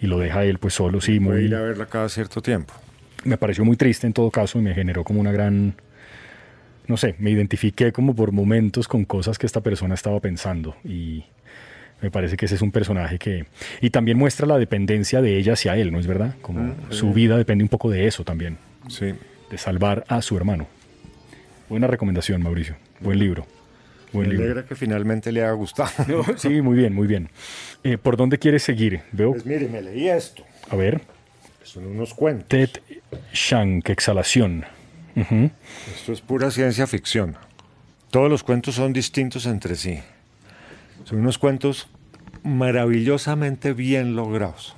[0.00, 1.44] Y lo deja él pues solo, sí, muy...
[1.44, 2.74] ir a verla cada cierto tiempo.
[3.24, 5.74] Me pareció muy triste en todo caso y me generó como una gran...
[6.88, 11.24] No sé, me identifiqué como por momentos con cosas que esta persona estaba pensando y
[12.02, 13.46] me parece que ese es un personaje que...
[13.80, 16.34] Y también muestra la dependencia de ella hacia él, ¿no es verdad?
[16.42, 18.58] Como mm, su vida depende un poco de eso también.
[18.88, 19.14] Sí.
[19.50, 20.66] De salvar a su hermano.
[21.68, 22.74] Buena recomendación, Mauricio.
[23.00, 23.46] Buen libro.
[24.12, 25.90] Buen me alegra que finalmente le haya gustado.
[26.36, 27.28] sí, muy bien, muy bien.
[27.84, 29.02] Eh, ¿Por dónde quieres seguir?
[29.12, 29.30] Veo...
[29.30, 30.44] Pues mire, me leí esto.
[30.70, 31.00] A ver.
[31.62, 32.48] Son unos cuentos.
[32.48, 32.70] Ted
[33.32, 34.64] Shank, Exhalación.
[35.14, 37.36] Esto es pura ciencia ficción.
[38.10, 40.00] Todos los cuentos son distintos entre sí.
[41.04, 41.88] Son unos cuentos
[42.42, 44.74] maravillosamente bien logrados.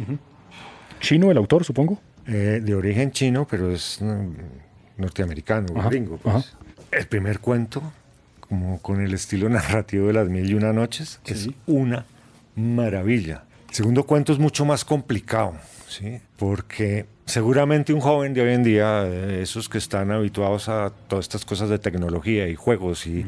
[1.00, 2.00] ¿Chino el autor, supongo?
[2.26, 4.30] Eh, de origen chino, pero es mm,
[4.96, 6.16] norteamericano, gringo.
[6.16, 6.56] Pues.
[6.90, 7.82] El primer cuento,
[8.40, 12.06] como con el estilo narrativo de las mil y una noches, es una
[12.56, 13.44] maravilla.
[13.74, 15.54] Segundo cuento es mucho más complicado,
[15.88, 16.20] ¿sí?
[16.36, 21.24] porque seguramente un joven de hoy en día, eh, esos que están habituados a todas
[21.24, 23.26] estas cosas de tecnología y juegos y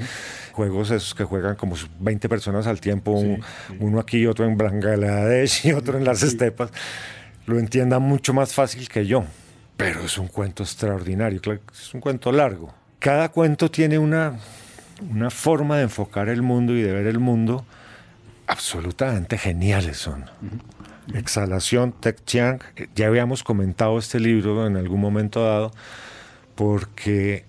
[0.52, 3.20] juegos esos que juegan como 20 personas al tiempo,
[3.80, 6.70] uno aquí, otro en Bangladesh y otro en las estepas,
[7.46, 9.24] lo entienda mucho más fácil que yo.
[9.76, 11.40] Pero es un cuento extraordinario,
[11.72, 12.72] es un cuento largo.
[13.00, 14.38] Cada cuento tiene una,
[15.10, 17.66] una forma de enfocar el mundo y de ver el mundo
[18.46, 20.24] absolutamente geniales son.
[21.14, 22.60] Exhalación, Tech Chiang.
[22.94, 25.72] Ya habíamos comentado este libro en algún momento dado,
[26.54, 27.44] porque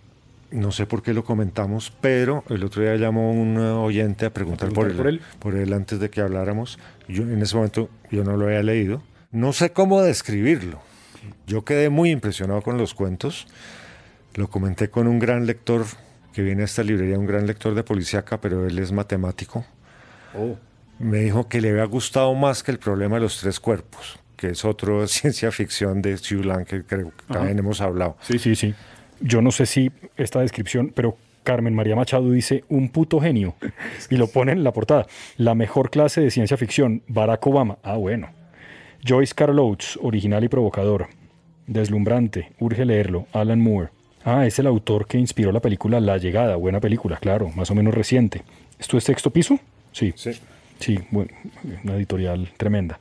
[0.52, 4.72] no sé por qué lo comentamos, pero el otro día llamó un oyente a preguntar,
[4.72, 6.80] por, él, por, él, antes de que habláramos.
[7.08, 9.02] Yo en ese momento yo no lo había leído.
[9.32, 10.82] No sé cómo describirlo.
[11.46, 13.48] Yo quedé muy impresionado con los cuentos.
[14.36, 15.86] Lo comenté con un gran lector
[16.34, 19.66] que viene a esta librería, un gran lector de policíaca, pero él es matemático.
[20.38, 20.56] Oh.
[21.00, 24.50] Me dijo que le había gustado más que el problema de los tres cuerpos, que
[24.50, 28.18] es otro ciencia ficción de Xu Lang que creo que también hemos hablado.
[28.22, 28.74] Sí, sí, sí
[29.20, 33.56] yo no sé si esta descripción, pero Carmen María Machado dice un puto genio
[34.10, 35.08] y lo pone en la portada.
[35.38, 37.78] La mejor clase de ciencia ficción, Barack Obama.
[37.84, 38.30] Ah, bueno.
[39.06, 41.08] Joyce Carol Oates, original y provocador.
[41.68, 43.28] Deslumbrante, urge leerlo.
[43.34, 43.90] Alan Moore.
[44.24, 46.56] Ah, es el autor que inspiró la película La Llegada.
[46.58, 48.44] Buena película, claro, más o menos reciente.
[48.78, 49.60] ¿Esto es sexto piso?
[49.94, 50.14] Sí.
[50.16, 50.32] Sí.
[50.80, 51.32] Sí, bueno,
[51.84, 53.00] una editorial tremenda.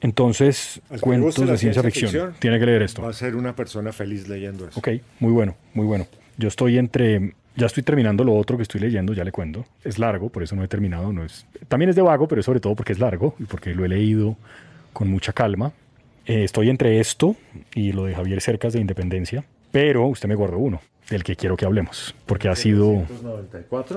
[0.00, 2.34] Entonces, cuentos de, ciencia, ficción.
[2.38, 3.02] Tiene que leer esto.
[3.02, 4.78] Va a ser una persona feliz leyendo eso.
[4.78, 6.06] Ok, muy bueno, muy bueno.
[6.36, 7.34] Yo estoy entre.
[7.56, 9.66] Ya estoy terminando lo otro que estoy leyendo, ya le cuento.
[9.82, 11.12] Es largo, por eso no he terminado.
[11.12, 13.84] No es, también es de vago, pero sobre todo porque es largo y porque lo
[13.84, 14.36] he leído
[14.92, 15.72] con mucha calma.
[16.24, 17.34] Eh, estoy entre esto
[17.74, 21.56] y lo de Javier Cercas de Independencia, pero usted me guardó uno del que quiero
[21.56, 23.06] que hablemos, porque ha sido...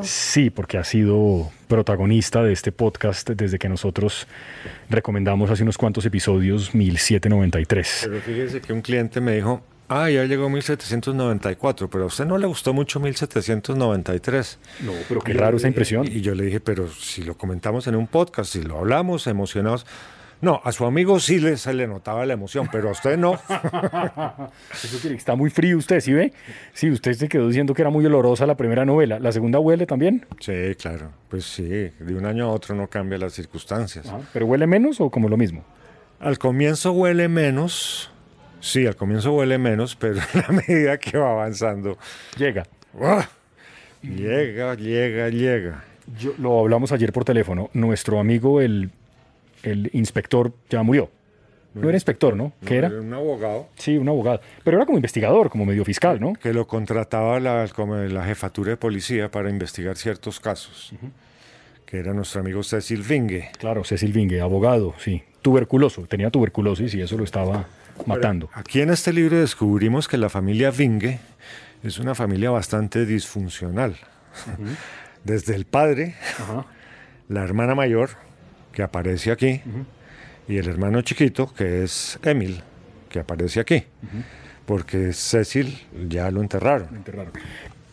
[0.03, 4.27] Sí, porque ha sido protagonista de este podcast desde que nosotros
[4.89, 8.01] recomendamos hace unos cuantos episodios 1793.
[8.03, 12.37] Pero fíjese que un cliente me dijo, ah, ya llegó 1794, pero a usted no
[12.37, 14.59] le gustó mucho 1793.
[14.81, 16.07] No, pero qué raro esa impresión.
[16.07, 19.85] Y yo le dije, pero si lo comentamos en un podcast, si lo hablamos emocionados,
[20.41, 23.33] no, a su amigo sí le, se le notaba la emoción, pero a usted no.
[24.73, 26.33] Eso quiere que está muy frío usted, ¿sí ve?
[26.73, 29.19] Sí, usted se quedó diciendo que era muy olorosa la primera novela.
[29.19, 30.25] ¿La segunda huele también?
[30.39, 31.11] Sí, claro.
[31.29, 34.11] Pues sí, de un año a otro no cambia las circunstancias.
[34.33, 35.63] ¿Pero huele menos o como lo mismo?
[36.19, 38.11] Al comienzo huele menos.
[38.61, 41.97] Sí, al comienzo huele menos, pero a la medida que va avanzando.
[42.35, 42.65] Llega.
[44.01, 45.83] Llega, llega, llega.
[46.19, 47.69] Yo, lo hablamos ayer por teléfono.
[47.73, 48.91] Nuestro amigo, el
[49.63, 51.09] el inspector ya murió.
[51.73, 52.51] No, era inspector, ¿no?
[52.65, 52.89] ¿Qué era?
[52.89, 53.69] Un abogado.
[53.75, 54.41] Sí, un abogado.
[54.63, 56.33] Pero era como investigador, como medio fiscal, ¿no?
[56.33, 60.93] Que lo contrataba la, como la jefatura de policía para investigar ciertos casos.
[61.85, 63.51] Que era nuestro amigo Cecil Vinge.
[63.57, 65.23] Claro, Cecil Vinge, abogado, sí.
[65.41, 67.65] Tuberculoso, tenía tuberculosis y eso lo estaba
[68.05, 68.49] matando.
[68.53, 71.19] aquí en este libro descubrimos que la familia Vinge
[71.83, 73.95] es una familia bastante disfuncional.
[75.23, 76.15] Desde el padre,
[77.29, 78.09] la hermana mayor,
[78.71, 79.61] que aparece aquí,
[80.47, 82.61] y el hermano chiquito, que es Emil,
[83.09, 83.83] que aparece aquí,
[84.65, 86.87] porque Cecil ya lo enterraron.
[86.91, 87.33] Lo enterraron.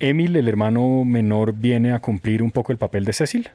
[0.00, 3.50] Emil, el hermano menor, viene a cumplir un poco el papel de Cecil.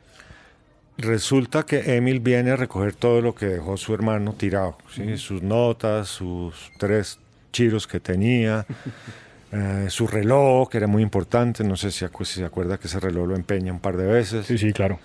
[0.98, 4.78] Resulta que Emil viene a recoger todo lo que dejó su hermano tirado,
[5.16, 7.20] sus notas, sus tres
[7.52, 8.66] chiros que tenía,
[9.52, 13.30] eh, su reloj, que era muy importante, no sé si, se acuerda que ese reloj
[13.30, 14.46] lo empeña un par de veces.
[14.46, 15.00] Sí, sí, claro.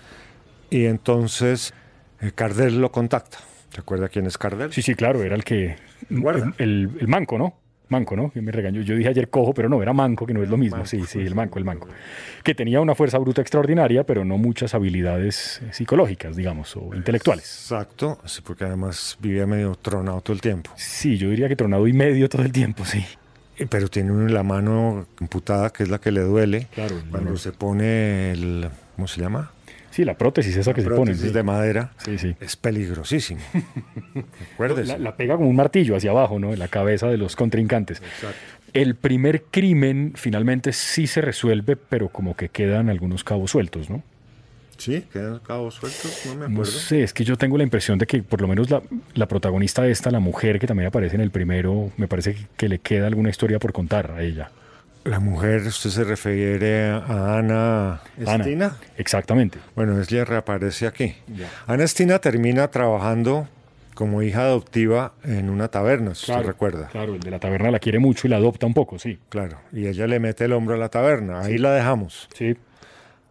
[0.69, 1.73] Y entonces
[2.21, 3.37] eh, Cardel lo contacta.
[3.73, 4.73] ¿Se acuerda quién es Cardel?
[4.73, 5.75] Sí, sí, claro, era el que...
[6.09, 7.55] el, el manco, ¿no?
[7.89, 8.29] Manco, ¿no?
[8.29, 8.81] Que me regañó.
[8.81, 10.85] Yo dije ayer cojo, pero no, era manco, que no es lo mismo.
[10.85, 11.87] sí, sí, el manco, el manco.
[12.43, 17.45] Que tenía una fuerza bruta extraordinaria, pero no muchas habilidades eh, psicológicas, digamos, o intelectuales.
[17.45, 20.69] Exacto, sí, porque además vivía medio tronado todo el tiempo.
[20.75, 23.03] Sí, yo diría que tronado y medio todo el tiempo, sí.
[23.69, 26.67] Pero tiene la mano amputada, que es la que le duele.
[26.73, 26.95] Claro.
[27.09, 29.51] Cuando se pone el, ¿cómo se llama?
[29.99, 31.13] Sí, la prótesis esa que se pone.
[31.13, 31.27] Sí.
[31.27, 31.91] de madera.
[31.97, 32.33] Sí, sí.
[32.39, 33.41] Es peligrosísimo.
[34.57, 36.53] La, la, pega como un martillo hacia abajo, ¿no?
[36.53, 38.01] En la cabeza de los contrincantes.
[38.01, 38.39] Exacto.
[38.71, 44.01] El primer crimen finalmente sí se resuelve, pero como que quedan algunos cabos sueltos, ¿no?
[44.77, 46.59] Sí, quedan cabos sueltos, no me acuerdo.
[46.59, 48.81] No sé, es que yo tengo la impresión de que por lo menos la,
[49.15, 52.69] la protagonista de esta, la mujer que también aparece en el primero, me parece que
[52.69, 54.49] le queda alguna historia por contar a ella.
[55.09, 58.77] La mujer, usted se refiere a Ana Estina.
[58.95, 59.57] exactamente.
[59.75, 61.15] Bueno, ella reaparece aquí.
[61.65, 63.47] Ana Estina termina trabajando
[63.95, 66.89] como hija adoptiva en una taberna, si claro, recuerda.
[66.89, 69.17] Claro, el de la taberna la quiere mucho y la adopta un poco, sí.
[69.29, 72.29] Claro, y ella le mete el hombro a la taberna, ahí la dejamos.
[72.35, 72.55] Sí.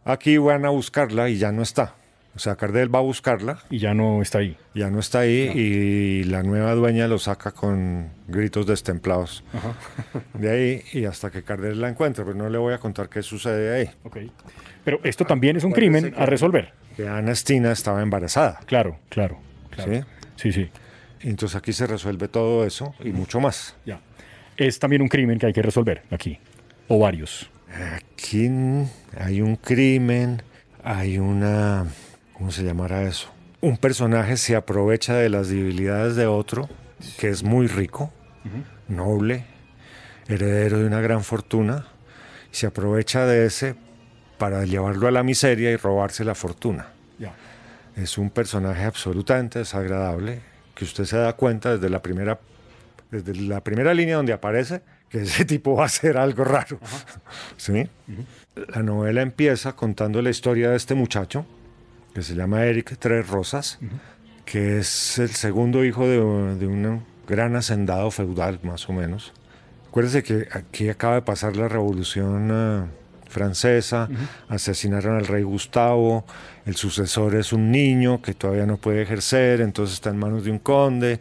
[0.05, 1.95] Aquí van a buscarla y ya no está.
[2.39, 3.59] O sea, Cardel va a buscarla.
[3.69, 4.57] Y ya no está ahí.
[4.73, 9.43] Ya no está ahí y la nueva dueña lo saca con gritos destemplados.
[10.35, 13.25] De ahí y hasta que Cardel la encuentre, pero no le voy a contar qué
[13.25, 13.91] sucede ahí.
[14.05, 14.19] Ok.
[14.85, 16.75] Pero esto también es un crimen a resolver.
[16.97, 18.61] Que Ana Estina estaba embarazada.
[18.67, 19.41] Claro, claro,
[19.77, 20.01] ¿Sí?
[20.37, 20.71] Sí, sí.
[21.23, 23.75] Entonces aquí se resuelve todo eso y mucho más.
[23.85, 24.01] Ya.
[24.57, 26.39] Es también un crimen que hay que resolver aquí.
[26.87, 27.51] O varios.
[27.97, 28.49] Aquí
[29.19, 30.41] hay un crimen,
[30.85, 31.85] hay una
[32.39, 33.29] ¿cómo se llamará eso?
[33.61, 36.69] Un personaje se aprovecha de las debilidades de otro,
[37.19, 38.13] que es muy rico,
[38.87, 39.45] noble,
[40.29, 41.87] heredero de una gran fortuna,
[42.53, 43.75] y se aprovecha de ese
[44.39, 46.87] para llevarlo a la miseria y robarse la fortuna.
[47.97, 50.41] Es un personaje absolutamente desagradable,
[50.77, 52.39] que usted se da cuenta desde la primera,
[53.11, 56.79] desde la primera línea donde aparece, que ese tipo va a hacer algo raro.
[57.57, 57.89] ¿Sí?
[58.73, 61.45] La novela empieza contando la historia de este muchacho,
[62.19, 63.79] que se llama Eric Tres Rosas,
[64.45, 69.33] que es el segundo hijo de, un gran hacendado feudal, más o menos.
[69.89, 72.91] Acuérdese que aquí acaba de pasar la revolución
[73.29, 74.09] francesa,
[74.49, 76.25] asesinaron al rey Gustavo,
[76.69, 80.51] el sucesor es un niño que todavía no puede ejercer, entonces está en manos de
[80.51, 81.19] un conde,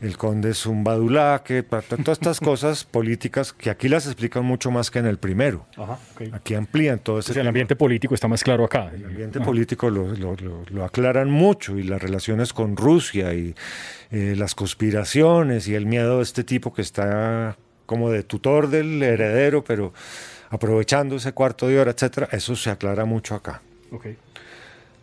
[0.00, 4.90] el conde es un badulaque, todas estas cosas políticas que aquí las explican mucho más
[4.90, 5.66] que en el primero.
[6.32, 7.38] Aquí amplían todo ese...
[7.38, 8.90] el ambiente político está más claro acá.
[8.94, 13.54] El ambiente político lo, aclaran mucho y las relaciones con Rusia y
[14.10, 19.02] eh, las conspiraciones y el miedo de este tipo que está como de tutor del
[19.02, 19.92] heredero, pero
[20.50, 23.62] aprovechando ese cuarto de hora, etcétera, eso se aclara mucho acá.
[23.90, 24.16] Okay.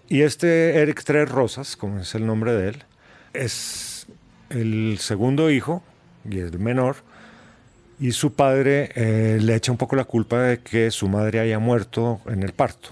[0.09, 2.83] Y este Eric Tres Rosas, como es el nombre de él,
[3.33, 4.07] es
[4.49, 5.83] el segundo hijo
[6.29, 6.97] y el menor,
[7.99, 11.59] y su padre eh, le echa un poco la culpa de que su madre haya
[11.59, 12.89] muerto en el parto.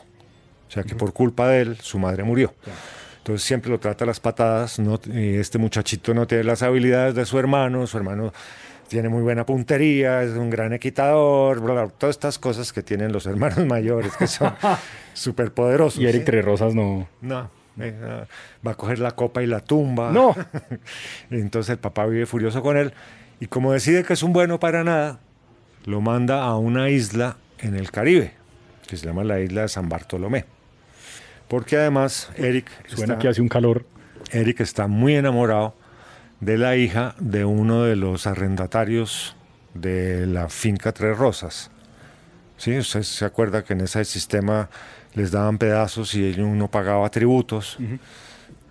[0.67, 2.53] O sea, que por culpa de él, su madre murió.
[3.17, 4.79] Entonces siempre lo trata a las patadas.
[4.79, 7.85] No, este muchachito no tiene las habilidades de su hermano.
[7.87, 8.31] Su hermano
[8.91, 11.61] tiene muy buena puntería, es un gran equitador,
[11.97, 14.53] todas estas cosas que tienen los hermanos mayores, que son
[15.13, 16.01] súper poderosos.
[16.01, 17.07] Y Eric Tres Rosas no.
[17.21, 17.49] No.
[17.79, 18.25] Eh,
[18.67, 20.11] va a coger la copa y la tumba.
[20.11, 20.35] No.
[21.31, 22.91] entonces el papá vive furioso con él.
[23.39, 25.19] Y como decide que es un bueno para nada,
[25.85, 28.33] lo manda a una isla en el Caribe,
[28.87, 30.43] que se llama la isla de San Bartolomé.
[31.47, 32.69] Porque además Eric...
[32.87, 33.85] Suena que hace un calor.
[34.33, 35.75] Eric está muy enamorado
[36.41, 39.35] de la hija de uno de los arrendatarios
[39.73, 41.71] de la finca Tres Rosas.
[42.57, 42.77] ¿Sí?
[42.77, 44.69] Usted se acuerda que en ese sistema
[45.13, 47.77] les daban pedazos y uno pagaba tributos.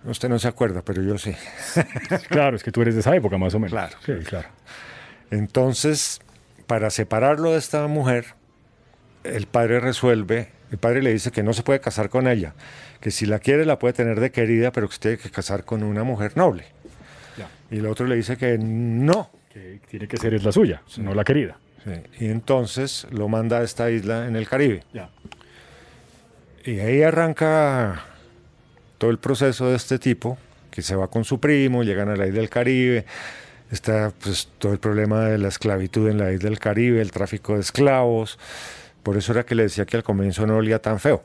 [0.05, 1.35] Usted no se acuerda, pero yo sí.
[2.29, 3.73] claro, es que tú eres de esa época más o menos.
[3.73, 3.97] Claro.
[4.05, 4.49] Sí, claro.
[5.31, 6.21] Entonces,
[6.67, 8.35] para separarlo de esta mujer,
[9.23, 12.55] el padre resuelve, el padre le dice que no se puede casar con ella,
[13.01, 15.65] que si la quiere la puede tener de querida, pero que se tiene que casar
[15.65, 16.65] con una mujer noble.
[17.71, 19.31] Y el otro le dice que no.
[19.53, 21.59] Que tiene que ser es la suya, no la querida.
[22.19, 24.85] Y entonces lo manda a esta isla en el Caribe.
[24.93, 25.11] Ya.
[26.65, 28.05] Y ahí arranca
[28.99, 30.37] todo el proceso de este tipo,
[30.71, 33.07] que se va con su primo, llegan a la isla del Caribe,
[33.71, 37.55] está pues todo el problema de la esclavitud en la isla del Caribe, el tráfico
[37.55, 38.39] de esclavos.
[39.03, 41.25] Por eso era que le decía que al comienzo no olía tan feo,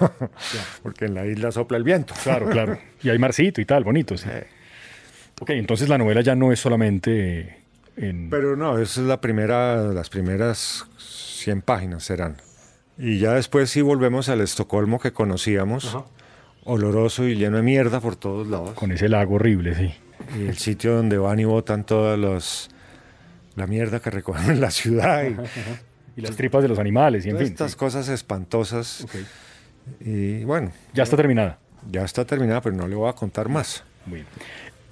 [0.82, 2.14] porque en la isla sopla el viento.
[2.22, 2.78] Claro, claro.
[3.02, 4.16] Y hay marcito y tal, bonito.
[4.16, 4.30] Sí.
[4.32, 4.46] Eh.
[5.42, 7.56] Ok, entonces la novela ya no es solamente
[7.96, 8.30] en...
[8.30, 12.36] Pero no, esa es la primera, las primeras 100 páginas serán.
[12.96, 15.98] Y ya después sí volvemos al Estocolmo que conocíamos,
[16.62, 18.74] oloroso y lleno de mierda por todos lados.
[18.74, 19.92] Con ese lago horrible, sí.
[20.38, 22.70] Y el sitio donde van y botan todas los
[23.56, 25.24] la mierda que recogen en la ciudad.
[26.16, 27.48] Y, las tripas de los animales, y en fin.
[27.48, 29.04] Estas cosas espantosas.
[29.98, 30.70] Y bueno.
[30.94, 31.58] Ya está terminada.
[31.90, 33.82] Ya está terminada, pero no le voy a contar más.
[34.06, 34.24] Muy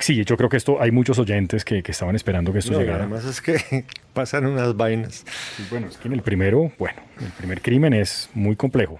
[0.00, 3.04] Sí, yo creo que esto hay muchos oyentes que, estaban esperando que esto llegara.
[3.04, 5.24] Además es que pasan unas vainas.
[5.70, 8.98] bueno, es que en el primero, bueno, el primer crimen es muy complejo.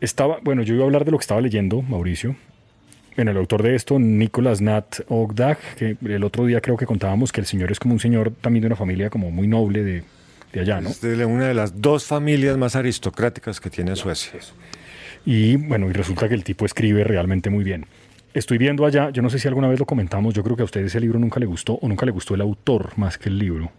[0.00, 2.36] Estaba, bueno, yo iba a hablar de lo que estaba leyendo, Mauricio.
[3.16, 7.32] Bueno, el autor de esto, Nicolas Nat Ogdag, que el otro día creo que contábamos
[7.32, 10.04] que el señor es como un señor también de una familia como muy noble de,
[10.52, 10.88] de allá, ¿no?
[10.90, 14.40] Es de una de las dos familias más aristocráticas que tiene Suecia.
[15.26, 17.86] Y bueno, y resulta que el tipo escribe realmente muy bien
[18.34, 20.64] estoy viendo allá, yo no sé si alguna vez lo comentamos, yo creo que a
[20.64, 23.38] usted ese libro nunca le gustó o nunca le gustó el autor más que el
[23.38, 23.70] libro.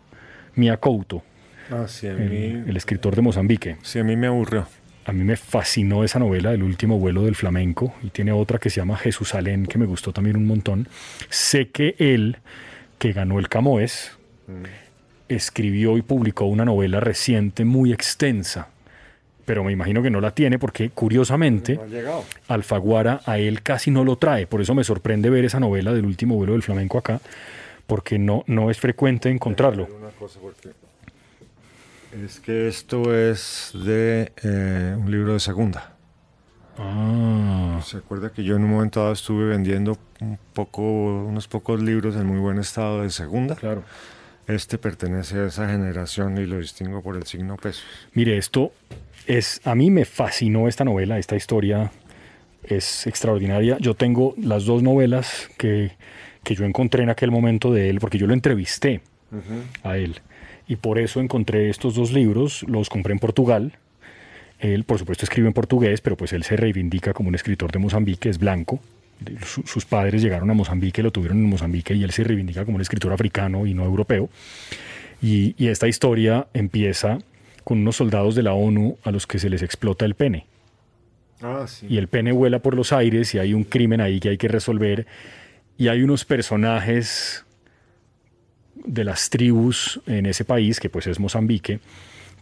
[0.55, 1.23] Mia Couto,
[1.69, 3.77] ah, sí, a mí, el, escritor de Mozambique.
[3.81, 4.67] Sí, a mí me aburrió.
[5.03, 8.69] A mí me fascinó esa novela, El último vuelo del flamenco, y tiene otra que
[8.69, 10.87] se llama Jesusalén, que me gustó también un montón.
[11.29, 12.37] Sé que él,
[12.99, 14.11] que ganó el Camoes,
[14.47, 14.63] mm.
[15.27, 18.67] escribió y publicó una novela reciente muy extensa
[19.45, 21.79] pero me imagino que no la tiene porque curiosamente
[22.47, 24.47] Alfaguara a él casi no lo trae.
[24.47, 27.19] Por eso me sorprende ver esa novela del último vuelo del flamenco acá,
[27.87, 29.87] porque no, no es frecuente encontrarlo.
[32.23, 35.95] es que esto es de eh, un libro de segunda.
[36.77, 37.81] Ah.
[37.83, 42.15] Se acuerda que yo en un momento dado estuve vendiendo un poco, unos pocos libros
[42.15, 43.55] en muy buen estado de segunda.
[43.55, 43.83] Claro.
[44.47, 47.81] Este pertenece a esa generación y lo distingo por el signo peso.
[48.13, 48.71] Mire, esto
[49.27, 51.91] es, a mí me fascinó esta novela, esta historia
[52.63, 53.77] es extraordinaria.
[53.79, 55.91] Yo tengo las dos novelas que,
[56.45, 59.01] yo encontré en aquel momento de él, porque yo lo entrevisté
[59.83, 60.21] a él.
[60.67, 63.73] Y por eso encontré estos dos libros, los compré en Portugal.
[64.59, 67.79] Él, por supuesto, escribe en portugués, pero pues él se reivindica como un escritor de
[67.79, 68.79] Mozambique, es blanco.
[69.65, 72.81] sus padres llegaron a Mozambique, lo tuvieron en Mozambique y él se reivindica como un
[72.81, 74.29] escritor africano y no europeo.
[75.21, 77.19] Y, y esta historia empieza
[77.63, 80.47] con unos soldados de la ONU a los que se les explota el pene.
[81.41, 84.37] Ah, y el pene vuela por los aires y hay un crimen ahí que hay
[84.37, 85.07] que resolver.
[85.77, 87.45] Y hay unos personajes
[88.75, 91.79] de las tribus en ese país, que pues es Mozambique,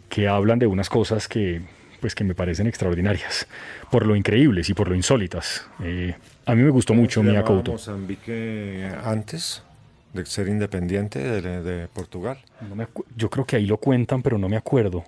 [0.09, 1.61] que hablan de unas cosas que,
[2.01, 3.47] pues, que me parecen extraordinarias,
[3.91, 5.65] por lo increíbles y por lo insólitas.
[5.83, 7.73] Eh, a mí me gustó mucho Mia Couto.
[7.73, 9.63] Mozambique antes?
[10.13, 12.37] De ser independiente de, Portugal.
[13.15, 15.03] yo creo que ahí lo cuentan, pero no me acuerdo.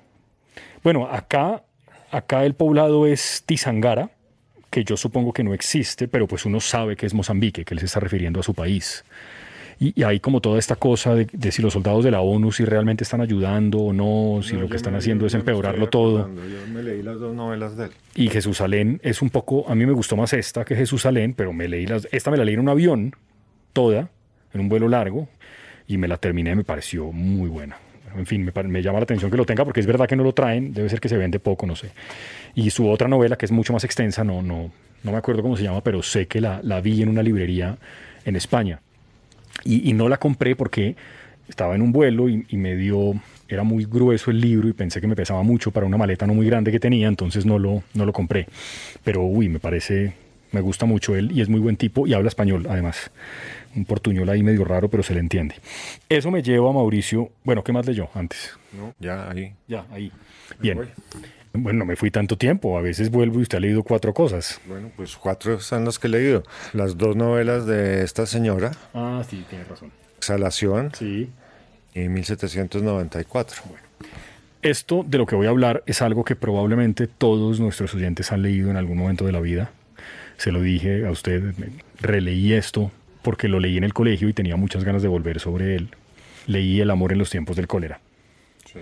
[0.84, 1.64] Bueno, acá,
[2.12, 4.12] acá el poblado es Tizangara,
[4.70, 7.80] que yo supongo que no existe, pero pues uno sabe que es Mozambique, que él
[7.80, 9.04] se está refiriendo a su país.
[9.80, 13.04] Y, hay como toda esta cosa de, si los soldados de la ONU si realmente
[13.04, 16.30] están ayudando o no, si lo que están haciendo es empeorarlo todo.
[16.30, 17.92] Yo me leí las dos novelas de él.
[18.14, 21.68] Y Jesusalén es un poco, a mí me gustó más esta que Jesusalén, pero me
[21.68, 23.16] leí las, esta me la leí en un avión,
[23.74, 24.12] toda,
[24.54, 25.28] en un vuelo largo
[25.88, 27.78] y me la terminé, me pareció muy buena.
[28.16, 30.34] En fin, me, llama la atención que lo tenga porque es verdad que no lo
[30.34, 31.92] traen, debe ser que se vende poco, no sé.
[32.56, 34.72] Y su otra novela, que es mucho más extensa, no, no,
[35.04, 37.78] no me acuerdo cómo se llama, pero sé que la, vi en una librería
[38.26, 38.82] en España.
[39.64, 40.96] Y, no la compré porque
[41.48, 43.14] estaba en un vuelo y, y, me dio,
[43.48, 46.34] era muy grueso el libro y pensé que me pesaba mucho para una maleta no
[46.34, 48.48] muy grande que tenía, entonces no lo, no lo compré.
[49.04, 50.14] Pero uy, me parece,
[50.52, 53.12] me gusta mucho él y es muy buen tipo y habla español además
[53.76, 55.56] un portuñol ahí medio raro, pero se le entiende.
[56.10, 57.30] Eso me lleva a Mauricio.
[57.44, 58.52] Bueno, ¿qué más leyó antes?
[58.74, 59.54] No, ya ahí.
[59.68, 60.12] Ya, ahí.
[60.60, 60.80] Bien.
[61.54, 62.78] Bueno, no me fui tanto tiempo.
[62.78, 64.62] A veces vuelvo y usted ha leído cuatro cosas.
[64.66, 66.44] Bueno, pues cuatro son las que he leído.
[66.74, 68.72] Las dos novelas de esta señora.
[68.94, 69.92] Ah, sí, tiene razón.
[70.18, 70.92] Exhalación.
[70.98, 71.30] Sí.
[71.94, 73.64] Y 1794.
[73.68, 73.84] Bueno.
[74.62, 78.44] Esto de lo que voy a hablar es algo que probablemente todos nuestros oyentes han
[78.44, 79.72] leído en algún momento de la vida.
[80.38, 81.54] Se lo dije a usted,
[82.00, 82.92] releí esto
[83.22, 85.90] porque lo leí en el colegio y tenía muchas ganas de volver sobre él.
[86.48, 88.00] Leí El amor en los tiempos del cólera.
[88.66, 88.80] Sí.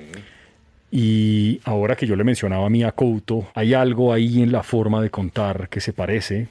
[0.91, 5.01] Y ahora que yo le mencionaba a mi Couto, hay algo ahí en la forma
[5.01, 6.47] de contar que se parece.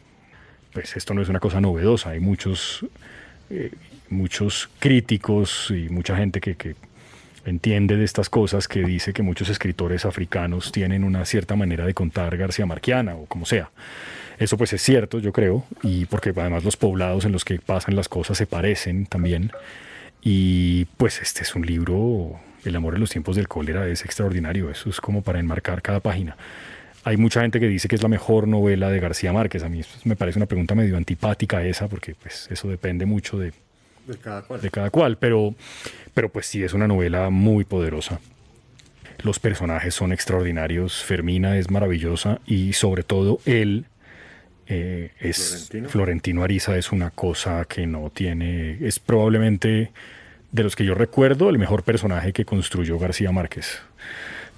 [0.72, 2.10] Pues esto no es una cosa novedosa.
[2.10, 2.86] Hay muchos,
[3.50, 3.72] eh,
[4.10, 6.76] muchos críticos y mucha gente que,
[7.44, 11.94] entiende de estas cosas que dice que muchos escritores africanos tienen una cierta manera de
[11.94, 13.70] contar García Marquiana o como sea.
[14.38, 17.96] Eso pues es cierto, yo creo, y porque además los poblados en los que pasan
[17.96, 19.50] las cosas se parecen también.
[20.22, 24.70] Y pues este es un libro, El amor en los tiempos del cólera es extraordinario,
[24.70, 26.36] eso es como para enmarcar cada página.
[27.04, 29.62] Hay mucha gente que dice que es la mejor novela de García Márquez.
[29.62, 33.52] A mí me parece una pregunta medio antipática esa, porque pues eso depende mucho de,
[34.06, 34.60] de cada cual.
[34.60, 35.54] De cada cual, pero,
[36.14, 38.20] pero pues sí es una novela muy poderosa.
[39.22, 43.86] Los personajes son extraordinarios, Fermina es maravillosa y sobre todo él
[44.68, 46.44] eh, es Florentino.
[46.44, 49.92] Ariza es una cosa que no tiene, es probablemente
[50.52, 53.80] de los que yo recuerdo el mejor personaje que construyó García Márquez.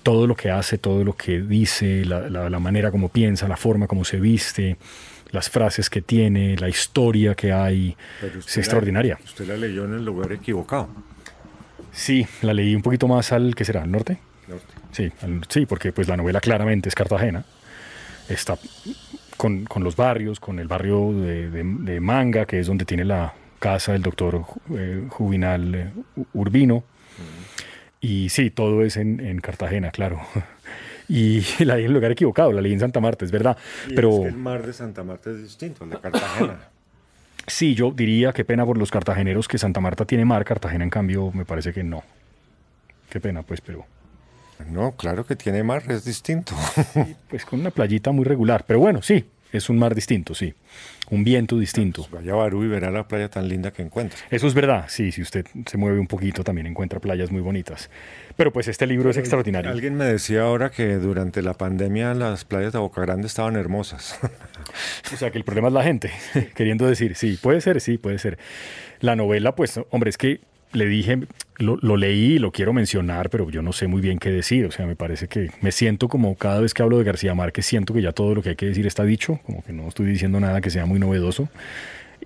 [0.02, 4.04] Todo lo que hace, todo lo que dice, la, manera como piensa, la forma como
[4.04, 4.78] se viste,
[5.30, 7.96] las frases que tiene, la historia que hay,
[8.38, 9.18] es extraordinaria.
[9.22, 10.88] usted la leyó en el lugar equivocado.
[11.92, 13.82] Sí, la leí un poquito más al, ¿qué será?
[13.82, 14.18] ¿Al norte?
[14.48, 14.66] norte.
[14.92, 15.12] Sí,
[15.48, 17.44] sí, porque pues la novela claramente es Cartagena.
[18.28, 18.56] Está
[19.40, 24.02] con, los barrios, con el barrio de, Manga, que es donde tiene la casa del
[24.02, 25.90] doctor eh, Juvinal eh,
[26.34, 26.84] Urbino.
[28.02, 30.20] Y sí, todo es en, Cartagena, claro.
[31.12, 33.56] Y la leí en el lugar equivocado, la leí en Santa Marta, es verdad.
[33.96, 36.68] pero el mar de Santa Marta es distinto al de Cartagena.
[37.48, 40.90] sí, yo diría qué pena por los cartageneros que Santa Marta tiene mar, Cartagena en
[40.90, 42.04] cambio me parece que no.
[43.08, 43.84] Qué pena, pues, pero...
[44.68, 46.54] No, claro que tiene mar, es distinto.
[47.28, 50.54] pues con una playita muy regular, pero bueno, sí, es un mar distinto, sí.
[51.10, 52.02] Un viento distinto.
[52.02, 54.16] Pues vaya a Barú y verá la playa tan linda que encuentra.
[54.30, 57.90] Eso es verdad, sí, si usted se mueve un poquito también encuentra playas muy bonitas.
[58.36, 59.72] Pero pues este libro es extraordinario.
[59.72, 64.20] Alguien me decía ahora que durante la pandemia las playas de Boca Grande estaban hermosas.
[65.12, 66.12] o sea que el problema es la gente,
[66.54, 68.38] queriendo decir, sí, puede ser, sí, puede ser.
[69.00, 70.40] La novela, pues, hombre, es que
[70.72, 71.18] le dije,
[71.58, 74.66] lo, leí y lo quiero mencionar, pero yo no sé muy bien qué decir.
[74.66, 77.66] O sea, me parece que me siento como cada vez que hablo de García Márquez,
[77.66, 80.06] siento que ya todo lo que hay que decir está dicho, como que no estoy
[80.06, 81.48] diciendo nada que sea muy novedoso.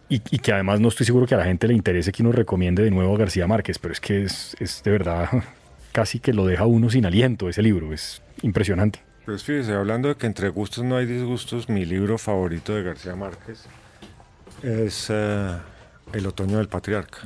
[0.09, 2.85] Y, que además no estoy seguro que a la gente le interese que uno recomiende
[2.85, 5.29] de nuevo a García Márquez, pero es que es, es de verdad
[5.93, 9.01] casi que lo deja uno sin aliento ese libro, es impresionante.
[9.25, 13.17] Pues fíjese, hablando de que entre gustos no hay disgustos, mi libro favorito de García
[13.17, 13.65] Márquez
[14.63, 15.57] es eh,
[16.13, 17.21] El otoño del patriarca.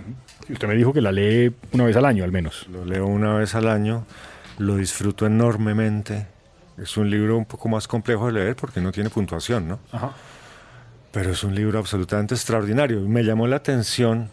[0.49, 2.67] Usted me dijo que la lee una vez al año, al menos.
[2.69, 4.07] Lo leo una vez al año,
[4.59, 6.27] lo disfruto enormemente.
[6.79, 9.81] Es un libro un poco más complejo de leer porque no tiene puntuación, ¿no?
[9.93, 10.13] Ajá.
[11.13, 13.01] Pero es un libro absolutamente extraordinario.
[13.01, 14.31] Me llamó la atención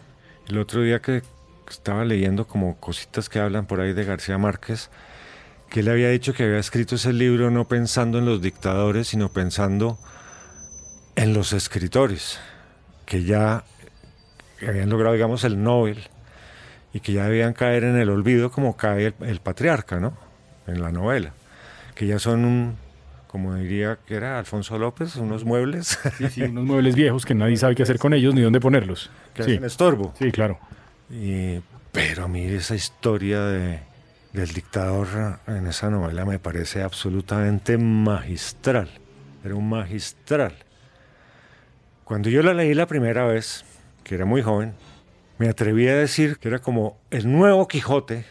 [0.47, 1.24] el otro día que
[1.70, 4.89] estaba leyendo como cositas que hablan por ahí de García Márquez,
[5.70, 9.30] que él había dicho que había escrito ese libro no pensando en los dictadores, sino
[9.30, 9.97] pensando
[11.16, 12.39] en los escritores,
[13.06, 13.64] que ya
[14.60, 15.99] que habían logrado, digamos, el Nobel
[16.93, 20.18] y que ya debían caer en el olvido como cae el, patriarca, ¿no?
[20.66, 21.34] En la novela.
[21.93, 22.78] Que ya son un,
[23.28, 25.99] como diría que era Alfonso López, unos muebles.
[26.18, 29.12] Sí, sí, unos muebles viejos que nadie sabe qué hacer con ellos ni dónde ponerlos.
[29.34, 29.51] Que sí.
[29.51, 30.14] hacen estorbo.
[30.18, 30.58] Sí, claro.
[31.10, 31.60] Y,
[31.91, 33.80] pero a mí esa historia de,
[34.32, 38.89] del dictador en esa novela me parece absolutamente magistral.
[39.43, 40.53] Era un magistral.
[42.03, 43.66] Cuando yo la leí la primera vez,
[44.06, 44.74] que era muy joven,
[45.39, 48.24] me atreví a decir que era como el nuevo Quijote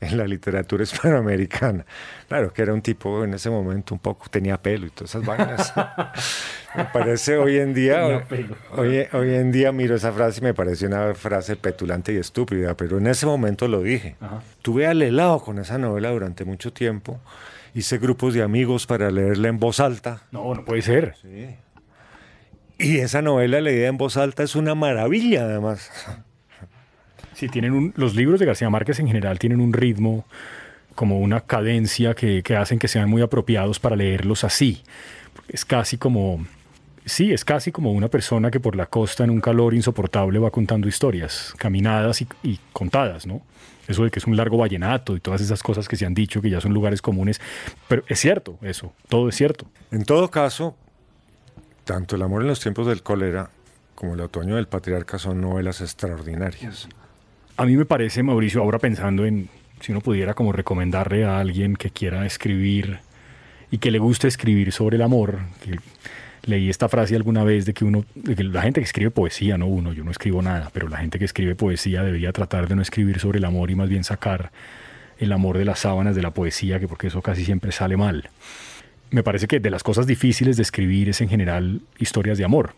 [0.00, 1.84] en la literatura hispanoamericana.
[2.26, 5.26] Claro, que era un tipo en ese momento un poco, tenía pelo y todas esas
[5.26, 5.72] vainas.
[6.74, 8.24] me parece hoy en día,
[8.72, 12.74] hoy, hoy, en día miro esa frase y me parece una frase petulante y estúpida,
[12.74, 14.16] pero en ese momento lo dije.
[14.62, 17.20] Tuve alelado con esa novela durante mucho tiempo.
[17.74, 20.22] Hice grupos de amigos para leerla en voz alta.
[20.30, 21.14] No, no puede ser.
[21.20, 21.56] Sí.
[22.78, 25.90] Y esa novela leída en voz alta es una maravilla, además.
[27.34, 30.24] Sí, tienen un, los libros de García Márquez en general tienen un ritmo,
[30.94, 34.82] como una cadencia que, que hacen que sean muy apropiados para leerlos así.
[35.48, 36.46] Es casi como,
[37.04, 40.50] sí, es casi como una persona que por la costa en un calor insoportable va
[40.50, 43.42] contando historias, caminadas y, y contadas, ¿no?
[43.86, 46.40] Eso de que es un largo vallenato y todas esas cosas que se han dicho
[46.40, 47.40] que ya son lugares comunes,
[47.88, 49.66] pero es cierto eso, todo es cierto.
[49.90, 50.76] En todo caso,
[51.84, 53.50] tanto El amor en los tiempos del cólera
[53.94, 56.88] como El otoño del patriarca son novelas extraordinarias.
[57.56, 59.48] A mí me parece, Mauricio, ahora pensando en
[59.80, 62.98] si uno pudiera como recomendarle a alguien que quiera escribir
[63.70, 65.40] y que le guste escribir sobre el amor,
[66.42, 69.92] leí esta frase alguna vez de que uno, la gente que escribe poesía, no uno,
[69.92, 73.20] yo no escribo nada, pero la gente que escribe poesía debería tratar de no escribir
[73.20, 74.50] sobre el amor y más bien sacar
[75.18, 78.30] el amor de las sábanas de la poesía, que porque eso casi siempre sale mal
[79.10, 82.74] me parece que de las cosas difíciles de escribir es en general historias de amor.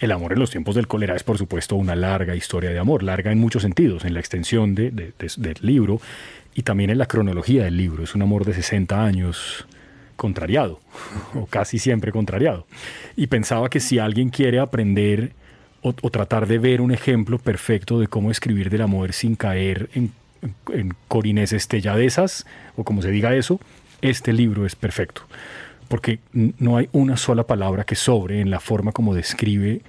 [0.00, 3.02] El amor en los tiempos del cólera es por supuesto una larga historia de amor,
[3.02, 6.00] larga en muchos sentidos, en la extensión de, del libro
[6.54, 8.02] y también en la cronología del libro.
[8.02, 9.66] Es un amor de 60 años
[10.16, 10.80] contrariado,
[11.34, 12.66] o casi siempre contrariado.
[13.16, 15.32] Y pensaba que si alguien quiere aprender
[15.82, 20.12] o, tratar de ver un ejemplo perfecto de cómo escribir del amor sin caer en,
[20.72, 22.46] en, corineses telladesas,
[22.76, 23.60] o como se diga eso,
[24.00, 25.22] este libro es perfecto.
[25.92, 29.82] Porque no hay una sola palabra que sobre en la forma como describe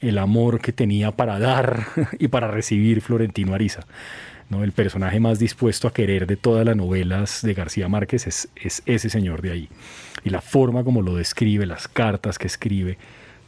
[0.00, 1.84] el amor que tenía para dar
[2.20, 3.80] y para recibir Florentino Ariza.
[4.50, 4.62] ¿no?
[4.62, 8.84] El personaje más dispuesto a querer de todas las novelas de García Márquez es, es
[8.86, 9.68] ese señor de ahí.
[10.22, 12.96] Y la forma como lo describe, las cartas que escribe,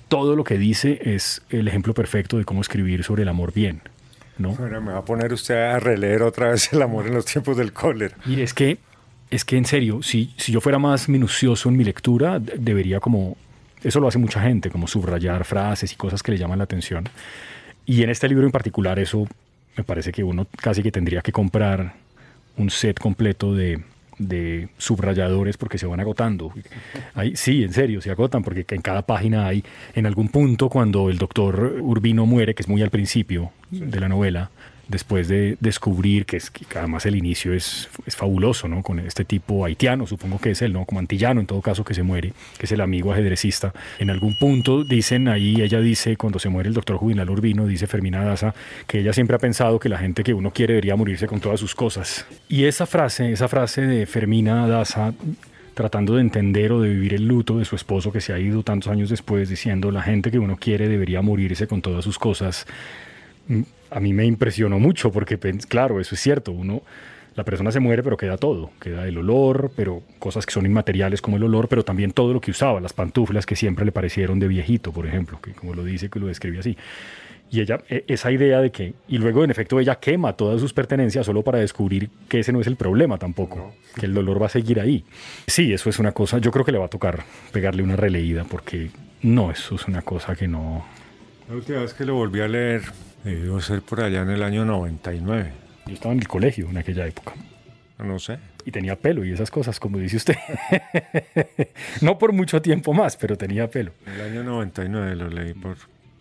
[0.08, 3.82] todo lo que dice es el ejemplo perfecto de cómo escribir sobre el amor bien.
[4.36, 4.56] ¿no?
[4.56, 7.56] Bueno, me va a poner usted a releer otra vez el amor en los tiempos
[7.56, 8.16] del cólera.
[8.24, 8.78] Mire, es que,
[9.34, 13.36] es que en serio, si, si yo fuera más minucioso en mi lectura, debería como
[13.82, 17.08] eso lo hace mucha gente, como subrayar frases y cosas que le llaman la atención.
[17.84, 19.26] Y en este libro en particular eso
[19.76, 21.94] me parece que uno casi que tendría que comprar
[22.56, 23.82] un set completo de,
[24.18, 26.52] de subrayadores porque se van agotando.
[27.34, 29.64] Sí, en serio, se agotan porque en cada página hay,
[29.94, 34.08] en algún punto cuando el doctor Urbino muere, que es muy al principio de la
[34.08, 34.50] novela,
[34.88, 38.82] después de descubrir que, es, que además el inicio es, es, fabuloso, ¿no?
[38.82, 40.84] Con este tipo haitiano, supongo que es él, ¿no?
[40.84, 43.72] Como antillano en todo caso que se muere, que es el amigo ajedrecista.
[43.98, 47.86] En algún punto dicen ahí, ella dice, cuando se muere el doctor Juvenal Urbino, dice
[47.86, 48.54] Fermina Daza,
[48.86, 51.60] que ella siempre ha pensado que la gente que uno quiere debería morirse con todas
[51.60, 52.26] sus cosas.
[52.48, 55.14] Y esa frase, esa frase de Fermina Daza
[55.74, 58.62] tratando de entender o de vivir el luto de su esposo que se ha ido
[58.62, 62.66] tantos años después, diciendo la gente que uno quiere debería morirse con todas sus cosas
[63.94, 65.38] a mí me impresionó mucho porque,
[65.68, 66.82] claro, eso es cierto, uno,
[67.36, 71.22] la persona se muere pero queda todo, queda el olor, pero cosas que son inmateriales
[71.22, 74.40] como el olor, pero también todo lo que usaba, las pantuflas que siempre le parecieron
[74.40, 76.76] de viejito, por ejemplo, que como lo dice, que lo describe así.
[77.50, 80.72] Y ella, e, esa idea de que, y luego en efecto ella quema todas sus
[80.72, 84.46] pertenencias solo para descubrir que ese no es el problema tampoco, que el dolor va
[84.46, 85.04] a seguir ahí.
[85.46, 87.22] Sí, eso es una cosa, yo creo que le va a tocar
[87.52, 88.90] pegarle una releída porque
[89.22, 90.84] no, eso es una cosa que no...
[91.48, 92.82] La última vez que lo volví a leer
[93.24, 95.50] Debió ser por allá en el año 99.
[95.86, 97.32] Yo estaba en el colegio en aquella época.
[97.98, 98.38] No sé.
[98.66, 100.36] Y tenía pelo y esas cosas, como dice usted.
[102.02, 103.92] no por mucho tiempo más, pero tenía pelo.
[104.06, 105.76] En el año 99 lo leí por,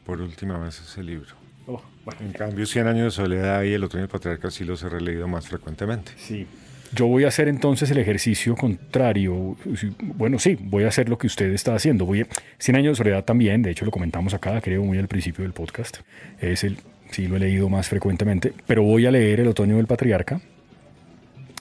[0.05, 1.35] por última vez ese libro.
[1.67, 1.81] Oh,
[2.19, 5.47] en cambio, 100 años de soledad y el otoño patriarca sí los he releído más
[5.47, 6.11] frecuentemente.
[6.17, 6.47] Sí.
[6.93, 9.57] Yo voy a hacer entonces el ejercicio contrario.
[9.99, 12.05] Bueno, sí, voy a hacer lo que usted está haciendo.
[12.05, 12.27] Voy a,
[12.59, 15.53] 100 años de soledad también, de hecho lo comentamos acá, creo, muy al principio del
[15.53, 15.97] podcast.
[16.39, 16.77] Es el
[17.13, 20.41] sí lo he leído más frecuentemente, pero voy a leer El Otoño del Patriarca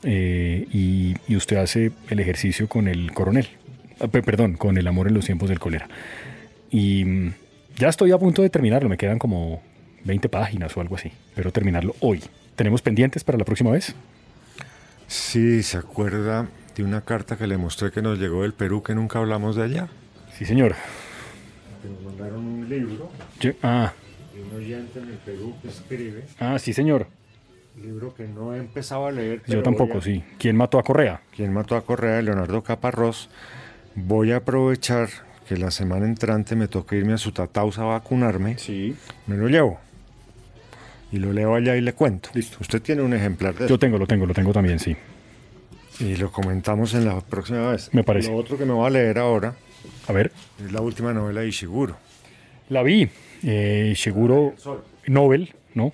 [0.02, 3.48] eh, y, usted hace el ejercicio con el coronel,
[4.00, 5.88] ah, perdón, con El Amor en los tiempos del cólera.
[6.70, 7.32] Y mm,
[7.76, 9.62] ya estoy a punto de terminarlo, me quedan como
[10.04, 12.22] 20 páginas o algo así, pero terminarlo hoy.
[12.56, 13.94] ¿Tenemos pendientes para la próxima vez?
[15.06, 18.94] Sí, ¿se acuerda de una carta que le mostré que nos llegó del Perú que
[18.94, 19.88] nunca hablamos de allá?
[20.36, 20.74] Sí, señor.
[21.82, 23.10] Que nos mandaron un libro.
[23.62, 23.92] ah,
[24.52, 26.24] un oyente en el Perú que escribe.
[26.38, 27.06] Ah, sí, señor.
[27.80, 29.42] Libro que no he empezado a leer.
[29.46, 30.22] Yo tampoco, sí.
[30.38, 31.22] ¿Quién mató a Correa?
[31.34, 32.20] ¿Quién mató a Correa?
[32.20, 33.30] Leonardo Caparrós.
[33.94, 35.08] Voy a aprovechar
[35.48, 38.58] que la semana entrante me toque irme a su tatausa a vacunarme.
[38.58, 38.94] Sí.
[39.26, 39.80] Me lo llevo.
[41.10, 42.30] Y lo leo allá y le cuento.
[42.34, 42.58] Listo.
[42.60, 44.96] Usted tiene un ejemplar de Yo tengo, lo tengo, lo tengo también, sí.
[46.00, 47.90] Y lo comentamos en la próxima vez.
[47.92, 48.30] Me parece.
[48.30, 49.54] Lo otro que me voy a leer ahora.
[50.08, 50.30] A ver.
[50.62, 51.96] Es la última novela de Ishiguro.
[52.68, 53.10] La vi
[53.44, 54.54] eh, seguro
[55.06, 55.92] Nobel, ¿no?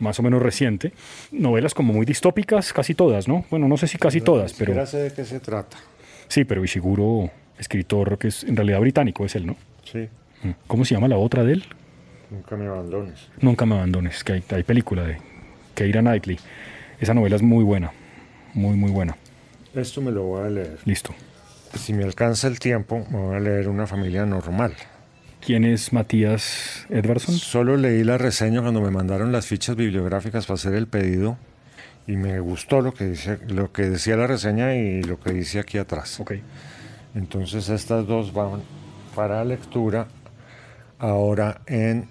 [0.00, 0.92] Más o menos reciente.
[1.32, 3.44] Novelas como muy distópicas, casi todas, ¿no?
[3.50, 4.86] Bueno, no sé si casi todas, pero...
[4.86, 5.76] sé de qué se trata.
[6.28, 9.56] Sí, pero Ishiguro, escritor que es en realidad británico, es él, ¿no?
[9.84, 10.08] Sí.
[10.42, 10.50] Mm.
[10.66, 11.64] ¿Cómo se llama la otra de él?
[12.30, 13.28] Nunca me abandones.
[13.40, 15.18] Nunca me abandones, que hay, hay película de
[15.74, 16.38] Keira Knightley.
[17.00, 17.92] Esa novela es muy buena,
[18.54, 19.16] muy, muy buena.
[19.74, 20.78] Esto me lo voy a leer.
[20.84, 21.14] Listo.
[21.74, 24.74] Si me alcanza el tiempo, me voy a leer Una familia normal.
[25.48, 27.34] ¿Quién es Matías Edvardson?
[27.36, 31.38] Solo leí la reseña cuando me mandaron las fichas bibliográficas para hacer el pedido
[32.06, 35.58] y me gustó lo que, dice, lo que decía la reseña y lo que dice
[35.58, 36.20] aquí atrás.
[36.20, 36.42] Okay.
[37.14, 38.60] Entonces estas dos van
[39.14, 40.08] para lectura
[40.98, 42.10] ahora en,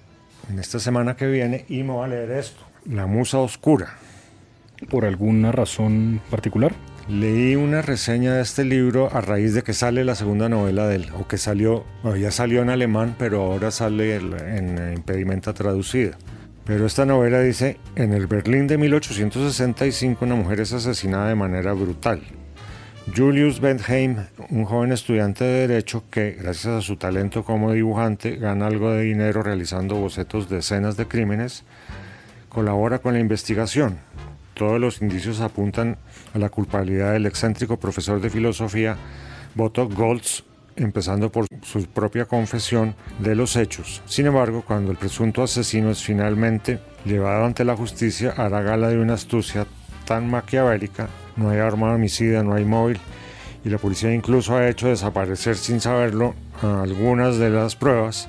[0.49, 3.97] en esta semana que viene y me voy a leer esto, La Musa Oscura.
[4.89, 6.73] ¿Por alguna razón particular?
[7.10, 10.97] Leí una reseña de este libro a raíz de que sale la segunda novela de
[10.97, 11.86] él, o que salió,
[12.20, 16.18] ya salió en alemán, pero ahora sale en impedimenta traducida.
[16.66, 21.72] Pero esta novela dice, en el Berlín de 1865 una mujer es asesinada de manera
[21.72, 22.22] brutal.
[23.16, 24.18] Julius Bentheim,
[24.49, 29.03] un joven estudiante de derecho que, gracias a su talento como dibujante, gana algo de
[29.03, 31.64] dinero realizando bocetos de escenas de crímenes,
[32.49, 33.97] colabora con la investigación
[34.58, 35.97] todos los indicios apuntan
[36.34, 38.97] a la culpabilidad del excéntrico profesor de filosofía
[39.55, 40.43] Boto Goltz,
[40.76, 44.01] empezando por su propia confesión de los hechos.
[44.05, 48.97] Sin embargo, cuando el presunto asesino es finalmente llevado ante la justicia, hará gala de
[48.97, 49.66] una astucia
[50.05, 52.99] tan maquiavélica, no hay arma homicida, no hay móvil,
[53.64, 58.28] y la policía incluso ha hecho desaparecer sin saberlo algunas de las pruebas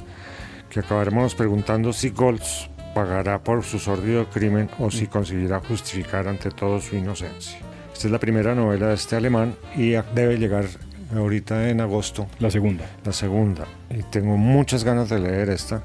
[0.69, 6.51] que acabaremos preguntando si Goltz pagará por su sórdido crimen o si conseguirá justificar ante
[6.51, 7.59] todo su inocencia.
[7.93, 10.67] Esta es la primera novela de este alemán y debe llegar
[11.15, 12.27] ahorita en agosto.
[12.39, 12.85] La segunda.
[13.05, 13.67] La segunda.
[13.91, 15.83] Y tengo muchas ganas de leer esta.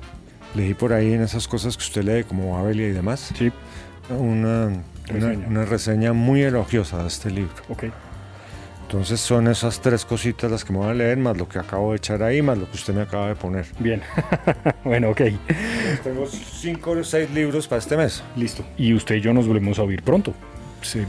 [0.56, 3.32] Leí por ahí en esas cosas que usted lee como Abelia y demás.
[3.36, 3.51] Sí.
[4.10, 5.47] Una, reseña.
[5.47, 7.54] Una, reseña muy elogiosa de este libro.
[7.70, 7.86] Ok.
[8.94, 11.89] Entonces son esas tres cositas las que me voy a leer, más lo que acabo
[11.89, 13.66] de echar ahí, más lo que usted me acaba de poner.
[13.80, 14.04] Bien.
[14.84, 15.22] bueno, ok.
[16.04, 18.24] Tengo cinco o seis libros para este mes.
[18.36, 18.64] Listo.
[18.78, 20.36] Y usted y yo nos volvemos a oír pronto.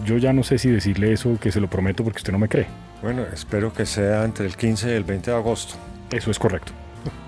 [0.06, 2.48] Yo ya no sé si decirle eso, que se lo prometo porque usted no me
[2.48, 2.68] cree.
[3.02, 5.74] Bueno, espero que sea entre el 15 y el 20 de agosto.
[6.10, 6.72] Eso es correcto.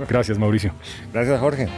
[0.08, 0.72] Gracias, Mauricio.
[1.12, 1.68] Gracias, Jorge.